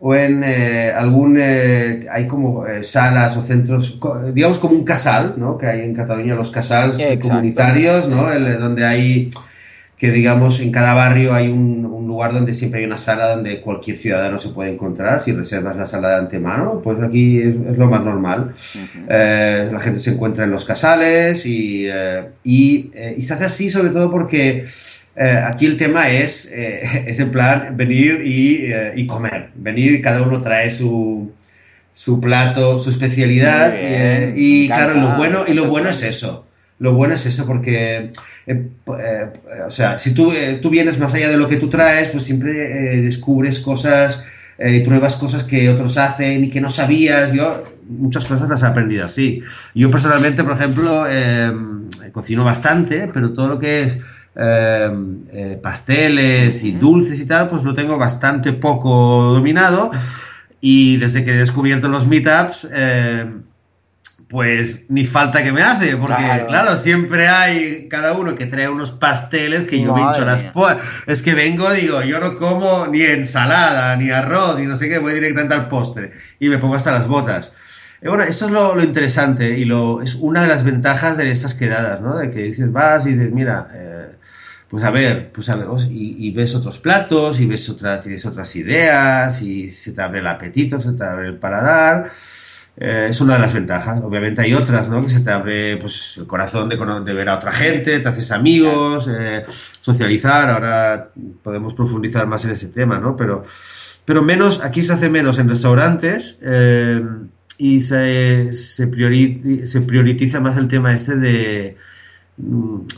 o 0.00 0.14
en 0.14 0.44
eh, 0.44 0.92
algún, 0.92 1.38
eh, 1.40 2.06
hay 2.10 2.26
como 2.28 2.66
eh, 2.66 2.84
salas 2.84 3.36
o 3.36 3.42
centros, 3.42 3.98
digamos 4.32 4.58
como 4.58 4.74
un 4.74 4.84
casal, 4.84 5.34
¿no? 5.36 5.58
Que 5.58 5.66
hay 5.66 5.80
en 5.80 5.94
Cataluña 5.94 6.34
los 6.34 6.50
casals 6.50 7.02
comunitarios, 7.20 8.06
¿no? 8.06 8.28
donde 8.60 8.86
hay, 8.86 9.28
que 9.96 10.12
digamos, 10.12 10.60
en 10.60 10.70
cada 10.70 10.94
barrio 10.94 11.34
hay 11.34 11.48
un, 11.48 11.88
lugar 12.08 12.32
donde 12.32 12.54
siempre 12.54 12.80
hay 12.80 12.86
una 12.86 12.96
sala 12.96 13.28
donde 13.28 13.60
cualquier 13.60 13.96
ciudadano 13.96 14.38
se 14.38 14.48
puede 14.48 14.72
encontrar, 14.72 15.20
si 15.20 15.32
reservas 15.32 15.76
la 15.76 15.86
sala 15.86 16.08
de 16.08 16.16
antemano, 16.16 16.80
pues 16.82 17.00
aquí 17.02 17.38
es, 17.38 17.76
lo 17.76 17.86
más 17.86 18.02
normal. 18.02 18.54
la 19.06 19.80
gente 19.80 20.00
se 20.00 20.10
encuentra 20.10 20.44
en 20.44 20.50
los 20.50 20.64
casales 20.64 21.44
y, 21.44 21.86
y, 22.42 22.90
y 23.16 23.22
se 23.22 23.34
hace 23.34 23.44
así 23.44 23.68
sobre 23.68 23.90
todo 23.90 24.10
porque... 24.10 24.66
Eh, 25.20 25.44
aquí 25.44 25.66
el 25.66 25.76
tema 25.76 26.08
es, 26.10 26.48
eh, 26.52 26.80
es 27.06 27.18
en 27.18 27.30
plan 27.30 27.76
venir 27.76 28.20
eh, 28.24 28.92
y, 28.94 29.06
comer. 29.06 29.50
Venir 29.56 29.92
y 29.92 30.02
cada 30.02 30.22
uno 30.22 30.40
trae 30.40 30.70
su, 30.70 31.32
su 31.92 32.20
plato, 32.20 32.78
su 32.78 32.90
especialidad. 32.90 33.74
y 34.36 34.68
claro, 34.68 34.94
lo 34.94 35.16
bueno, 35.16 35.44
y 35.46 35.54
lo 35.54 35.66
bueno 35.66 35.90
es 35.90 36.02
eso. 36.02 36.46
Lo 36.78 36.92
bueno 36.92 37.14
es 37.14 37.26
eso 37.26 37.44
porque, 37.44 38.12
o 38.86 39.70
sea, 39.70 39.98
si 39.98 40.14
tú, 40.14 40.32
tú 40.62 40.70
vienes 40.70 40.96
más 40.96 41.12
allá 41.12 41.28
de 41.28 41.36
lo 41.36 41.48
que 41.48 41.56
tú 41.56 41.68
traes, 41.68 42.10
pues 42.10 42.22
siempre 42.22 42.52
descubres 43.02 43.58
cosas 43.58 44.22
y 44.60 44.78
pruebas 44.80 45.16
cosas 45.16 45.42
que 45.42 45.68
otros 45.70 45.98
hacen 45.98 46.44
y 46.44 46.50
que 46.50 46.60
no 46.60 46.70
sabías. 46.70 47.32
Yo 47.32 47.64
muchas 47.88 48.26
cosas 48.26 48.48
las 48.48 48.62
he 48.62 48.66
aprendido 48.66 49.06
así. 49.06 49.42
Yo 49.74 49.90
personalmente, 49.90 50.44
por 50.44 50.52
ejemplo, 50.52 51.04
cocino 52.12 52.44
bastante, 52.44 53.08
pero 53.12 53.32
todo 53.32 53.48
lo 53.48 53.58
que 53.58 53.82
es 53.82 53.98
Em, 54.40 55.24
eh, 55.32 55.58
pasteles 55.60 56.62
y 56.62 56.70
dulces 56.70 57.18
y 57.18 57.26
tal, 57.26 57.48
pues 57.48 57.64
lo 57.64 57.74
tengo 57.74 57.98
bastante 57.98 58.52
poco 58.52 59.32
dominado. 59.34 59.90
Y 60.60 60.96
desde 60.98 61.24
que 61.24 61.32
he 61.32 61.36
descubierto 61.36 61.88
los 61.88 62.06
meetups, 62.06 62.68
em, 62.72 63.42
pues 64.28 64.84
ni 64.90 65.04
falta 65.04 65.42
que 65.42 65.50
me 65.50 65.62
hace, 65.62 65.96
porque 65.96 66.44
claro. 66.46 66.76
siempre 66.76 67.26
hay 67.28 67.88
cada 67.88 68.12
uno 68.12 68.34
que 68.34 68.46
trae 68.46 68.68
unos 68.68 68.92
pasteles 68.92 69.64
que 69.64 69.80
yo 69.80 69.94
pincho 69.94 70.24
las 70.24 70.44
Es 71.06 71.22
que 71.22 71.34
vengo, 71.34 71.68
digo, 71.72 72.02
yo 72.02 72.20
no 72.20 72.36
como 72.36 72.86
ni 72.86 73.02
ensalada, 73.02 73.96
ni 73.96 74.10
arroz, 74.10 74.58
ni 74.60 74.66
no 74.66 74.76
sé 74.76 74.88
qué, 74.88 74.98
voy 74.98 75.14
directamente 75.14 75.54
al 75.54 75.66
postre 75.66 76.12
y 76.38 76.48
me 76.48 76.58
pongo 76.58 76.74
hasta 76.74 76.92
las 76.92 77.08
botas. 77.08 77.52
Y 78.02 78.08
bueno, 78.08 78.22
esto 78.22 78.44
es 78.44 78.50
lo, 78.52 78.80
interesante 78.80 79.58
y 79.58 79.64
lo, 79.64 80.02
es 80.02 80.14
una 80.14 80.42
de 80.42 80.48
las 80.48 80.62
ventajas 80.62 81.16
de 81.16 81.28
estas 81.30 81.54
quedadas, 81.54 82.00
¿no? 82.00 82.16
De 82.16 82.30
que 82.30 82.42
dices, 82.42 82.70
vas 82.70 83.06
y 83.06 83.14
dices, 83.14 83.32
mira, 83.32 83.68
eh, 83.74 84.17
pues 84.68 84.84
a 84.84 84.90
ver, 84.90 85.32
pues 85.32 85.48
a 85.48 85.56
ver, 85.56 85.66
y, 85.90 86.30
ves 86.32 86.54
otros 86.54 86.78
platos, 86.78 87.40
y 87.40 87.46
ves 87.46 87.68
otra, 87.70 88.00
tienes 88.00 88.26
otras 88.26 88.54
ideas, 88.56 89.40
y 89.40 89.70
se 89.70 89.92
te 89.92 90.02
abre 90.02 90.20
el 90.20 90.26
apetito, 90.26 90.78
se 90.78 90.92
te 90.92 91.04
abre 91.04 91.28
el 91.28 91.36
paladar. 91.36 92.10
Eh, 92.80 93.08
es 93.10 93.20
una 93.20 93.34
de 93.34 93.40
las 93.40 93.52
ventajas. 93.52 94.00
Obviamente 94.02 94.42
hay 94.42 94.54
otras, 94.54 94.88
¿no? 94.88 95.02
Que 95.02 95.08
se 95.08 95.20
te 95.20 95.30
abre 95.30 95.76
pues, 95.78 96.16
el 96.18 96.26
corazón 96.26 96.68
de, 96.68 96.76
de 96.76 97.14
ver 97.14 97.28
a 97.28 97.36
otra 97.36 97.50
gente, 97.50 97.98
te 97.98 98.08
haces 98.08 98.30
amigos, 98.30 99.08
eh, 99.10 99.44
socializar. 99.80 100.48
Ahora 100.50 101.10
podemos 101.42 101.74
profundizar 101.74 102.26
más 102.26 102.44
en 102.44 102.52
ese 102.52 102.68
tema, 102.68 102.98
¿no? 102.98 103.16
Pero, 103.16 103.42
pero 104.04 104.22
menos, 104.22 104.60
aquí 104.62 104.82
se 104.82 104.92
hace 104.92 105.10
menos 105.10 105.38
en 105.38 105.48
restaurantes 105.48 106.36
eh, 106.42 107.04
y 107.58 107.80
se, 107.80 108.52
se, 108.52 108.86
se 109.66 109.80
prioriza 109.80 110.40
más 110.40 110.56
el 110.56 110.68
tema 110.68 110.94
este 110.94 111.16
de 111.16 111.76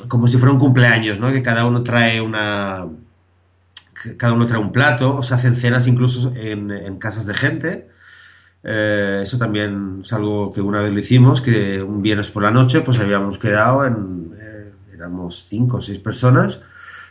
como 0.08 0.26
si 0.26 0.36
fuera 0.36 0.52
un 0.52 0.58
cumpleaños, 0.58 1.18
¿no? 1.18 1.32
Que 1.32 1.42
cada 1.42 1.64
uno 1.66 1.82
trae 1.82 2.20
una. 2.20 2.86
Cada 4.16 4.32
uno 4.32 4.46
trae 4.46 4.60
un 4.60 4.72
plato, 4.72 5.16
o 5.16 5.22
se 5.22 5.34
hacen 5.34 5.56
cenas 5.56 5.86
incluso 5.86 6.32
en, 6.34 6.96
casas 6.98 7.26
de 7.26 7.34
gente. 7.34 7.88
Eh, 8.62 9.20
eso 9.22 9.36
también 9.38 10.00
es 10.02 10.12
algo 10.12 10.52
que 10.52 10.62
una 10.62 10.80
vez 10.80 10.90
lo 10.90 10.98
hicimos, 10.98 11.40
que 11.42 11.82
un 11.82 12.00
viernes 12.00 12.30
por 12.30 12.42
la 12.42 12.50
noche, 12.50 12.80
pues 12.80 12.98
habíamos 12.98 13.38
quedado 13.38 13.84
en. 13.84 14.32
Eh, 14.40 14.72
éramos 14.94 15.46
cinco 15.48 15.78
o 15.78 15.82
seis 15.82 15.98
personas. 15.98 16.60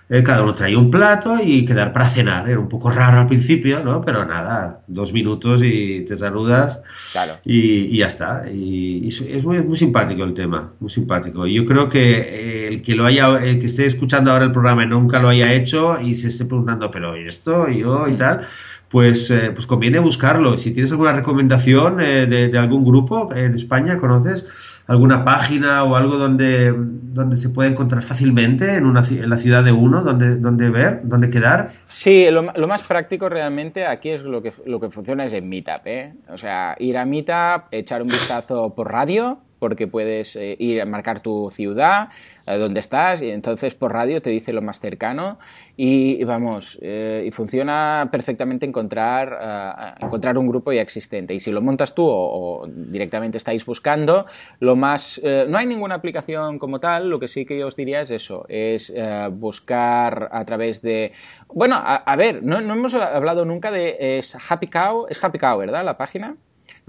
Eh, 0.09 0.23
cada 0.23 0.41
uno 0.43 0.55
traía 0.55 0.77
un 0.79 0.89
plato 0.89 1.37
y 1.43 1.63
quedar 1.65 1.93
para 1.93 2.09
cenar. 2.09 2.49
Era 2.49 2.59
un 2.59 2.67
poco 2.67 2.89
raro 2.89 3.19
al 3.19 3.27
principio, 3.27 3.83
¿no? 3.83 4.01
Pero 4.01 4.25
nada, 4.25 4.81
dos 4.87 5.13
minutos 5.13 5.61
y 5.63 6.01
te 6.01 6.17
saludas 6.17 6.81
Claro. 7.11 7.33
y, 7.45 7.59
y 7.93 7.97
ya 7.99 8.07
está. 8.07 8.43
Y, 8.51 9.05
y 9.05 9.07
es 9.07 9.43
muy, 9.45 9.61
muy 9.61 9.77
simpático 9.77 10.23
el 10.23 10.33
tema, 10.33 10.73
muy 10.79 10.89
simpático. 10.89 11.45
Yo 11.45 11.63
creo 11.65 11.89
que 11.89 12.11
eh, 12.19 12.67
el 12.67 12.81
que 12.81 12.95
lo 12.95 13.05
haya, 13.05 13.37
el 13.43 13.59
que 13.59 13.67
esté 13.67 13.85
escuchando 13.85 14.31
ahora 14.31 14.45
el 14.45 14.51
programa 14.51 14.83
y 14.83 14.87
nunca 14.87 15.19
lo 15.21 15.29
haya 15.29 15.53
hecho 15.53 15.99
y 16.01 16.15
se 16.15 16.27
esté 16.29 16.45
preguntando, 16.45 16.89
pero 16.89 17.15
¿y 17.15 17.27
esto? 17.27 17.69
¿Y 17.69 17.79
yo? 17.81 18.07
y 18.07 18.13
tal, 18.13 18.41
pues, 18.89 19.29
eh, 19.29 19.51
pues 19.53 19.67
conviene 19.67 19.99
buscarlo. 19.99 20.57
Si 20.57 20.71
tienes 20.71 20.91
alguna 20.91 21.13
recomendación 21.13 22.01
eh, 22.01 22.25
de, 22.25 22.47
de 22.47 22.57
algún 22.57 22.83
grupo 22.83 23.31
en 23.35 23.53
España, 23.53 23.97
¿conoces? 23.97 24.45
Alguna 24.89 25.23
página 25.23 25.83
o 25.83 25.95
algo 25.95 26.17
donde, 26.17 26.73
donde 26.75 27.37
se 27.37 27.49
puede 27.49 27.69
encontrar 27.69 28.01
fácilmente 28.01 28.75
en, 28.75 28.87
una, 28.87 29.03
en 29.07 29.29
la 29.29 29.37
ciudad 29.37 29.63
de 29.63 29.71
uno, 29.71 30.01
donde, 30.01 30.37
donde 30.37 30.71
ver, 30.71 31.01
donde 31.03 31.29
quedar. 31.29 31.73
Sí, 31.89 32.27
lo, 32.31 32.41
lo 32.41 32.67
más 32.67 32.81
práctico 32.81 33.29
realmente 33.29 33.85
aquí 33.85 34.09
es 34.09 34.23
lo 34.23 34.41
que, 34.41 34.51
lo 34.65 34.79
que 34.79 34.89
funciona 34.89 35.25
es 35.25 35.33
en 35.33 35.47
Meetup, 35.47 35.85
¿eh? 35.85 36.15
O 36.29 36.39
sea, 36.39 36.75
ir 36.79 36.97
a 36.97 37.05
Meetup, 37.05 37.71
echar 37.71 38.01
un 38.01 38.07
vistazo 38.07 38.73
por 38.73 38.91
radio, 38.91 39.39
porque 39.59 39.87
puedes 39.87 40.35
eh, 40.35 40.55
ir 40.57 40.81
a 40.81 40.85
marcar 40.85 41.19
tu 41.19 41.49
ciudad, 41.51 42.09
eh, 42.49 42.57
donde 42.57 42.79
estás, 42.79 43.21
y 43.21 43.29
entonces 43.29 43.75
por 43.75 43.93
radio 43.93 44.23
te 44.23 44.31
dice 44.31 44.53
lo 44.53 44.63
más 44.63 44.79
cercano 44.79 45.37
y, 45.77 46.23
vamos, 46.23 46.79
eh, 46.81 47.23
y 47.27 47.31
funciona 47.31 48.09
perfectamente 48.11 48.65
encontrar, 48.65 49.37
eh, 49.39 50.03
encontrar 50.05 50.35
un 50.37 50.47
grupo 50.47 50.73
ya 50.73 50.81
existente. 50.81 51.35
Y 51.35 51.39
si 51.39 51.51
lo 51.51 51.61
montas 51.61 51.93
tú 51.93 52.07
o, 52.07 52.65
directamente 52.67 53.37
estáis 53.37 53.65
buscando, 53.65 54.25
lo 54.59 54.75
más... 54.75 55.21
no 55.23 55.57
hay 55.57 55.67
ninguna 55.67 55.95
aplicación 55.95 56.57
como 56.57 56.79
tal, 56.79 57.09
lo 57.09 57.19
que 57.19 57.27
sí 57.27 57.45
que 57.45 57.59
yo 57.59 57.67
os 57.67 57.75
diría 57.75 58.01
es 58.01 58.09
eso, 58.09 58.45
es 58.49 58.91
buscar 59.33 60.29
a 60.31 60.43
través 60.45 60.81
de... 60.81 61.11
Bueno, 61.53 61.75
a, 61.75 61.97
a 61.97 62.15
ver, 62.15 62.41
no, 62.43 62.61
no 62.61 62.73
hemos 62.73 62.95
hablado 62.95 63.45
nunca 63.45 63.71
de... 63.71 64.17
Es 64.17 64.35
Happy 64.49 64.67
Cow, 64.67 65.05
es 65.07 65.23
Happy 65.23 65.37
Cow, 65.37 65.57
¿verdad? 65.57 65.85
La 65.85 65.97
página. 65.97 66.35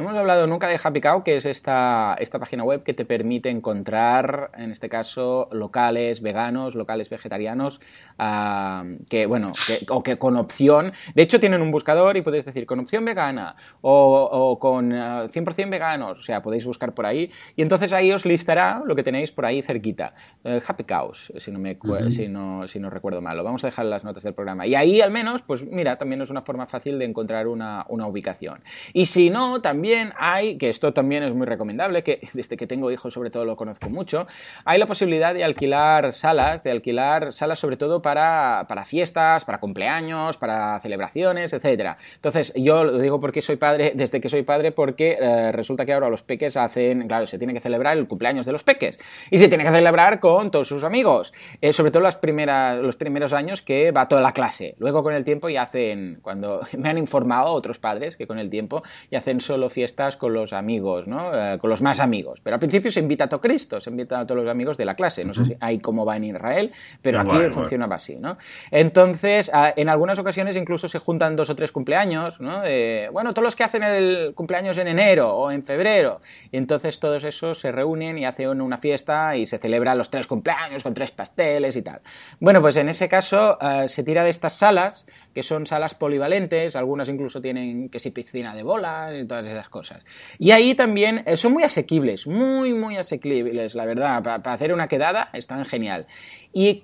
No 0.01 0.07
hemos 0.09 0.19
hablado 0.19 0.47
nunca 0.47 0.67
de 0.67 0.81
Happy 0.83 1.03
Cow, 1.03 1.23
que 1.23 1.37
es 1.37 1.45
esta, 1.45 2.17
esta 2.19 2.39
página 2.39 2.65
web 2.65 2.83
que 2.83 2.95
te 2.95 3.05
permite 3.05 3.51
encontrar, 3.51 4.51
en 4.57 4.71
este 4.71 4.89
caso, 4.89 5.47
locales 5.53 6.23
veganos, 6.23 6.75
locales 6.75 7.11
vegetarianos, 7.11 7.83
ah, 8.19 8.83
que, 9.11 9.27
bueno, 9.27 9.53
que- 9.67 9.85
o 9.91 10.03
que 10.03 10.17
con 10.17 10.39
opción, 10.39 10.93
de 11.15 11.23
hecho 11.23 11.39
tienen 11.39 11.61
un 11.61 11.71
buscador 11.71 12.17
y 12.17 12.23
podéis 12.23 12.47
decir 12.47 12.65
con 12.65 12.81
opción 12.81 13.05
vegana 13.05 13.57
o, 13.83 14.23
o 14.33 14.59
con 14.59 14.91
ah, 14.95 15.27
100% 15.29 15.69
veganos, 15.69 16.19
o 16.19 16.23
sea, 16.23 16.41
podéis 16.41 16.65
buscar 16.65 16.95
por 16.95 17.05
ahí 17.05 17.31
y 17.55 17.61
entonces 17.61 17.93
ahí 17.93 18.11
os 18.11 18.25
listará 18.25 18.83
lo 18.87 18.97
que 18.97 19.03
tenéis 19.03 19.33
por 19.33 19.45
ahí 19.45 19.61
cerquita. 19.61 20.15
Eh, 20.45 20.63
Happy 20.67 20.85
Cows, 20.85 21.31
si 21.37 21.51
no, 21.51 21.59
me, 21.59 21.77
si, 22.11 22.27
no, 22.27 22.67
si 22.67 22.81
no 22.81 22.89
recuerdo 22.89 23.21
mal, 23.21 23.37
lo 23.37 23.45
vamos 23.45 23.65
a 23.65 23.67
dejar 23.67 23.85
en 23.85 23.91
las 23.91 24.03
notas 24.05 24.23
del 24.23 24.33
programa. 24.33 24.67
Y 24.67 24.75
ahí 24.75 25.03
al 25.03 25.11
menos, 25.11 25.43
pues 25.43 25.67
mira, 25.67 25.99
también 25.99 26.23
es 26.23 26.31
una 26.31 26.41
forma 26.41 26.67
fácil 26.67 26.99
de 26.99 27.05
encontrar 27.05 27.49
una, 27.49 27.85
una 27.91 28.07
ubicación. 28.07 28.63
Y 28.95 29.05
si 29.05 29.29
no, 29.29 29.61
también 29.61 29.90
hay, 30.19 30.59
que 30.59 30.69
esto 30.69 30.93
también 30.93 31.23
es 31.23 31.35
muy 31.35 31.47
recomendable, 31.47 32.03
que 32.03 32.21
desde 32.33 32.57
que 32.57 32.67
tengo 32.67 32.91
hijos 32.91 33.13
sobre 33.13 33.31
todo 33.31 33.45
lo 33.45 33.57
conozco 33.57 33.89
mucho, 33.91 34.27
hay 34.65 34.79
la 34.79 34.87
posibilidad 34.87 35.35
de 35.35 35.45
alquilar 35.45 36.13
salas, 36.13 36.63
de 36.65 36.71
alquilar 36.71 37.33
salas 37.33 37.59
sobre 37.59 37.77
todo 37.77 38.03
para, 38.03 38.67
para 38.69 38.85
fiestas, 38.85 39.45
para 39.45 39.59
cumpleaños, 39.59 40.37
para 40.37 40.79
celebraciones, 40.81 41.53
etcétera. 41.53 41.97
Entonces, 42.15 42.53
yo 42.55 42.85
lo 42.85 42.99
digo 42.99 43.21
porque 43.21 43.43
soy 43.43 43.57
padre, 43.57 43.93
desde 43.97 44.21
que 44.21 44.29
soy 44.29 44.43
padre, 44.43 44.73
porque 44.73 45.19
eh, 45.21 45.53
resulta 45.53 45.85
que 45.85 45.93
ahora 45.93 46.09
los 46.09 46.23
peques 46.23 46.57
hacen, 46.57 47.07
claro, 47.07 47.27
se 47.27 47.39
tiene 47.39 47.55
que 47.55 47.61
celebrar 47.61 47.97
el 47.97 48.07
cumpleaños 48.07 48.47
de 48.47 48.53
los 48.53 48.63
peques 48.63 48.99
y 49.31 49.39
se 49.39 49.49
tiene 49.49 49.65
que 49.65 49.71
celebrar 49.71 50.21
con 50.21 50.51
todos 50.51 50.69
sus 50.69 50.85
amigos, 50.85 51.33
eh, 51.61 51.73
sobre 51.73 51.91
todo 51.91 52.03
las 52.03 52.17
primeras, 52.17 52.79
los 52.79 52.97
primeros 52.97 53.33
años 53.33 53.63
que 53.63 53.91
va 53.91 54.09
toda 54.09 54.23
la 54.23 54.33
clase. 54.33 54.75
Luego 54.79 55.03
con 55.03 55.15
el 55.15 55.25
tiempo 55.25 55.49
ya 55.49 55.63
hacen, 55.63 56.21
cuando 56.23 56.61
me 56.79 56.89
han 56.89 56.99
informado 56.99 57.53
otros 57.53 57.79
padres 57.79 58.17
que 58.17 58.27
con 58.27 58.39
el 58.39 58.51
tiempo 58.51 58.83
ya 59.11 59.19
hacen 59.19 59.41
solo 59.41 59.69
fiestas 59.69 59.80
con 60.19 60.33
los 60.33 60.53
amigos, 60.53 61.09
¿no? 61.09 61.33
Eh, 61.35 61.59
con 61.59 61.71
los 61.71 61.83
más 61.83 62.01
amigos. 62.01 62.41
Pero 62.43 62.55
al 62.55 62.61
principio 62.61 62.91
se 62.91 63.01
invita 63.01 63.25
a 63.25 63.29
todo 63.29 63.41
Cristo, 63.41 63.81
se 63.81 63.91
invita 63.91 64.21
a 64.21 64.27
todos 64.27 64.43
los 64.43 64.51
amigos 64.51 64.77
de 64.77 64.85
la 64.85 64.95
clase. 64.95 65.25
No 65.25 65.35
sé 65.35 65.45
si 65.45 65.57
hay 65.61 65.79
cómo 65.79 66.05
va 66.05 66.17
en 66.17 66.25
Israel, 66.25 66.71
pero 67.03 67.21
aquí 67.21 67.35
Igual, 67.37 67.53
funcionaba 67.53 67.97
así, 67.97 68.17
¿no? 68.17 68.37
Entonces, 68.71 69.51
a- 69.53 69.73
en 69.77 69.89
algunas 69.89 70.19
ocasiones 70.19 70.57
incluso 70.57 70.89
se 70.89 70.99
juntan 70.99 71.37
dos 71.37 71.51
o 71.51 71.55
tres 71.57 71.73
cumpleaños, 71.73 72.41
¿no? 72.41 72.61
De, 72.63 73.09
bueno, 73.13 73.33
todos 73.35 73.45
los 73.45 73.57
que 73.57 73.65
hacen 73.65 73.83
el 73.83 74.33
cumpleaños 74.35 74.79
en 74.79 74.89
enero 74.89 75.35
o 75.35 75.51
en 75.51 75.63
febrero. 75.63 76.21
Y 76.51 76.57
entonces 76.57 76.99
todos 76.99 77.25
esos 77.25 77.59
se 77.61 77.73
reúnen 77.73 78.19
y 78.19 78.25
hacen 78.25 78.61
una 78.61 78.79
fiesta 78.79 79.37
y 79.37 79.47
se 79.47 79.59
celebran 79.59 79.99
los 79.99 80.11
tres 80.11 80.27
cumpleaños 80.27 80.83
con 80.83 80.95
tres 80.95 81.11
pasteles 81.11 81.77
y 81.77 81.83
tal. 81.83 82.01
Bueno, 82.39 82.61
pues 82.61 82.77
en 82.77 82.89
ese 82.89 83.09
caso 83.09 83.59
eh, 83.61 83.89
se 83.89 84.03
tira 84.03 84.25
de 84.25 84.31
estas 84.31 84.55
salas, 84.55 85.07
que 85.35 85.43
son 85.43 85.67
salas 85.67 85.95
polivalentes, 85.95 86.77
algunas 86.77 87.09
incluso 87.09 87.41
tienen 87.41 87.89
que 87.89 87.99
si 87.99 88.11
piscina 88.11 88.55
de 88.55 88.63
bola 88.63 89.11
y 89.17 89.27
todas 89.27 89.47
esas 89.47 89.69
cosas. 89.69 90.05
Y 90.39 90.51
ahí 90.51 90.75
también 90.75 91.23
eh, 91.27 91.37
son 91.37 91.53
muy 91.53 91.63
asequibles, 91.63 92.27
muy, 92.27 92.73
muy 92.73 92.97
asequibles, 92.97 93.75
la 93.75 93.85
verdad. 93.85 94.23
Para 94.23 94.53
hacer 94.53 94.73
una 94.73 94.89
quedada 94.89 95.31
están 95.33 95.65
genial. 95.65 96.07
Y 96.53 96.83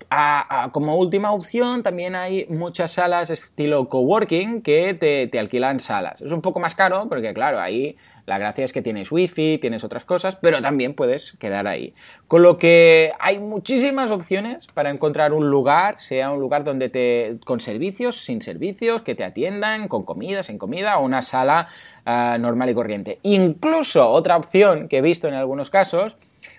como 0.72 0.96
última 0.96 1.32
opción 1.32 1.82
también 1.82 2.14
hay 2.14 2.46
muchas 2.48 2.92
salas 2.92 3.30
estilo 3.30 3.88
coworking 3.88 4.62
que 4.62 4.94
te, 4.94 5.26
te 5.26 5.38
alquilan 5.38 5.80
salas. 5.80 6.22
Es 6.22 6.32
un 6.32 6.40
poco 6.40 6.60
más 6.60 6.74
caro 6.74 7.08
porque 7.08 7.34
claro, 7.34 7.60
ahí 7.60 7.96
la 8.26 8.38
gracia 8.38 8.64
es 8.64 8.72
que 8.72 8.82
tienes 8.82 9.12
wifi, 9.12 9.58
tienes 9.58 9.84
otras 9.84 10.04
cosas, 10.04 10.36
pero 10.36 10.60
también 10.60 10.94
puedes 10.94 11.32
quedar 11.38 11.68
ahí. 11.68 11.94
Con 12.26 12.42
lo 12.42 12.56
que 12.56 13.12
hay 13.20 13.38
muchísimas 13.38 14.10
opciones 14.10 14.66
para 14.66 14.90
encontrar 14.90 15.32
un 15.32 15.48
lugar, 15.48 16.00
sea 16.00 16.32
un 16.32 16.40
lugar 16.40 16.64
donde 16.64 16.88
te 16.88 17.38
con 17.44 17.60
servicios, 17.60 18.24
sin 18.24 18.42
servicios, 18.42 19.02
que 19.02 19.14
te 19.14 19.22
atiendan, 19.22 19.86
con 19.86 20.02
comida, 20.02 20.42
sin 20.42 20.58
comida, 20.58 20.98
o 20.98 21.04
una 21.04 21.22
sala 21.22 21.68
ah, 22.04 22.36
normal 22.38 22.70
y 22.70 22.74
corriente. 22.74 23.20
Incluso 23.22 24.10
otra 24.10 24.36
opción 24.36 24.88
que 24.88 24.98
he 24.98 25.02
visto 25.02 25.28
en 25.28 25.34
algunos 25.34 25.70
casos 25.70 26.16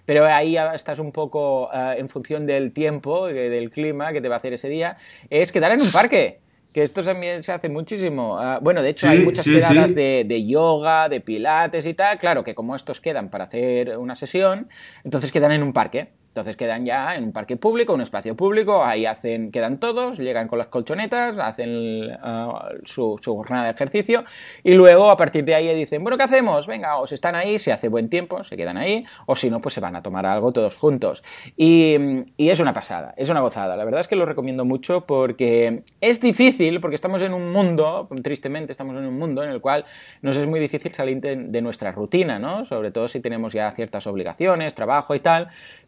pero 0.08 0.26
ahí 0.26 0.54
ya 0.54 0.74
estás 0.74 1.00
un 1.00 1.12
poco 1.12 1.70
eh, 1.74 1.96
en 2.00 2.08
función 2.08 2.46
del 2.48 2.72
tiempo, 2.72 3.28
eh, 3.28 3.50
del 3.50 3.70
clima 3.70 4.14
que 4.14 4.22
te 4.22 4.30
va 4.30 4.36
a 4.36 4.38
hacer 4.38 4.54
ese 4.54 4.70
día, 4.70 4.96
es 5.30 5.52
quedar 5.52 5.74
en 5.74 5.82
un 5.82 5.92
parque. 5.92 6.40
Que 6.74 6.84
esto 6.84 7.04
también 7.04 7.42
se 7.44 7.52
hace 7.52 7.70
muchísimo. 7.70 8.38
Ah, 8.38 8.60
bueno, 8.62 8.82
de 8.84 8.90
hecho, 8.90 9.08
Sí, 9.08 9.14
hay 9.14 9.24
muchas 9.24 9.44
sí, 9.46 9.54
quedadas 9.56 9.90
sí. 9.90 9.96
de, 9.96 10.26
de 10.28 10.46
yoga, 10.46 11.10
de 11.10 11.22
pilates 11.22 11.86
y 11.88 11.94
tal. 11.94 12.18
Claro 12.20 12.44
que 12.44 12.54
como 12.56 12.76
estos 12.76 13.02
quedan 13.02 13.30
para 13.30 13.46
hacer 13.46 13.98
una 13.98 14.16
sesión, 14.16 14.70
entonces 15.04 15.32
quedan 15.32 15.52
en 15.52 15.64
un 15.64 15.74
parque. 15.74 16.10
Entonces 16.38 16.56
quedan 16.56 16.86
ya 16.86 17.16
en 17.16 17.24
un 17.24 17.32
parque 17.32 17.58
público, 17.58 17.96
un 17.96 18.02
espacio 18.02 18.36
público, 18.36 18.86
ahí 18.86 19.08
hacen, 19.08 19.52
quedan 19.52 19.80
todos, 19.80 20.20
llegan 20.20 20.48
con 20.48 20.60
las 20.60 20.68
colchonetas, 20.68 21.36
hacen 21.40 22.12
ah, 22.22 22.70
su, 22.84 23.18
jornada 23.20 23.64
de 23.64 23.72
ejercicio 23.72 24.24
y 24.64 24.76
luego 24.76 25.10
a 25.10 25.18
partir 25.18 25.44
de 25.46 25.56
ahí 25.56 25.74
dicen, 25.74 26.04
bueno, 26.04 26.16
¿qué 26.16 26.26
hacemos? 26.26 26.68
Venga, 26.68 26.98
o 26.98 27.08
si 27.08 27.16
están 27.16 27.34
ahí, 27.34 27.58
si 27.58 27.72
hace 27.72 27.88
buen 27.88 28.08
tiempo, 28.08 28.44
se 28.44 28.56
quedan 28.56 28.78
ahí, 28.78 29.04
o 29.26 29.36
si 29.36 29.50
no, 29.50 29.62
pues 29.62 29.74
se 29.74 29.82
van 29.82 29.96
a 29.96 30.04
tomar 30.04 30.28
algo 30.28 30.52
todos 30.52 30.78
juntos. 30.78 31.24
Y, 31.56 31.96
y 32.38 32.50
es 32.52 32.60
una 32.60 32.72
pasada, 32.72 33.16
es 33.18 33.32
una 33.32 33.40
gozada. 33.40 33.76
La 33.76 33.84
verdad 33.84 34.02
es 34.02 34.08
que 34.08 34.16
lo 34.16 34.28
recomiendo 34.28 34.64
mucho 34.64 35.08
porque 35.08 35.82
es 36.02 36.22
difícil, 36.22 36.80
porque 36.82 36.94
estamos 36.94 37.24
en 37.24 37.34
un 37.34 37.52
mundo, 37.52 38.08
tristemente 38.22 38.74
estamos 38.74 38.96
en 38.96 39.08
un 39.08 39.18
mundo 39.18 39.44
en 39.44 39.50
el 39.50 39.60
cual 39.60 39.86
nos 40.22 40.38
es 40.38 40.46
muy 40.46 40.60
difícil 40.60 40.94
salir 40.94 41.20
de, 41.20 41.36
de 41.36 41.62
nuestra 41.64 41.92
rutina, 41.92 42.38
¿no? 42.38 42.64
Sobre 42.64 42.92
todo 42.92 43.08
si 43.08 43.22
tenemos 43.22 43.54
ya 43.54 43.72
ciertas 43.72 44.06
obligaciones, 44.06 44.76
trabajo 44.76 45.16
y 45.16 45.20
tal. 45.20 45.48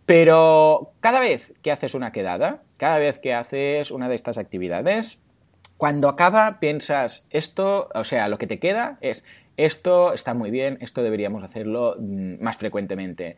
Pero 0.10 0.94
cada 1.02 1.20
vez 1.20 1.54
que 1.62 1.72
haces 1.72 1.94
una 1.94 2.12
quedada, 2.12 2.64
cada 2.78 2.98
vez 2.98 3.20
que 3.20 3.36
haces 3.36 3.92
una 3.92 4.10
de 4.10 4.16
estas 4.16 4.40
actividades, 4.40 5.20
cuando 5.78 6.10
acaba 6.10 6.60
piensas, 6.60 7.28
esto, 7.30 7.90
o 7.94 8.04
sea, 8.04 8.28
lo 8.28 8.40
que 8.40 8.48
te 8.48 8.58
queda 8.58 8.98
es, 9.02 9.24
esto 9.56 10.12
está 10.14 10.34
muy 10.34 10.50
bien, 10.50 10.80
esto 10.82 11.04
deberíamos 11.04 11.44
hacerlo 11.44 11.96
mm, 12.00 12.42
más 12.42 12.58
frecuentemente. 12.58 13.38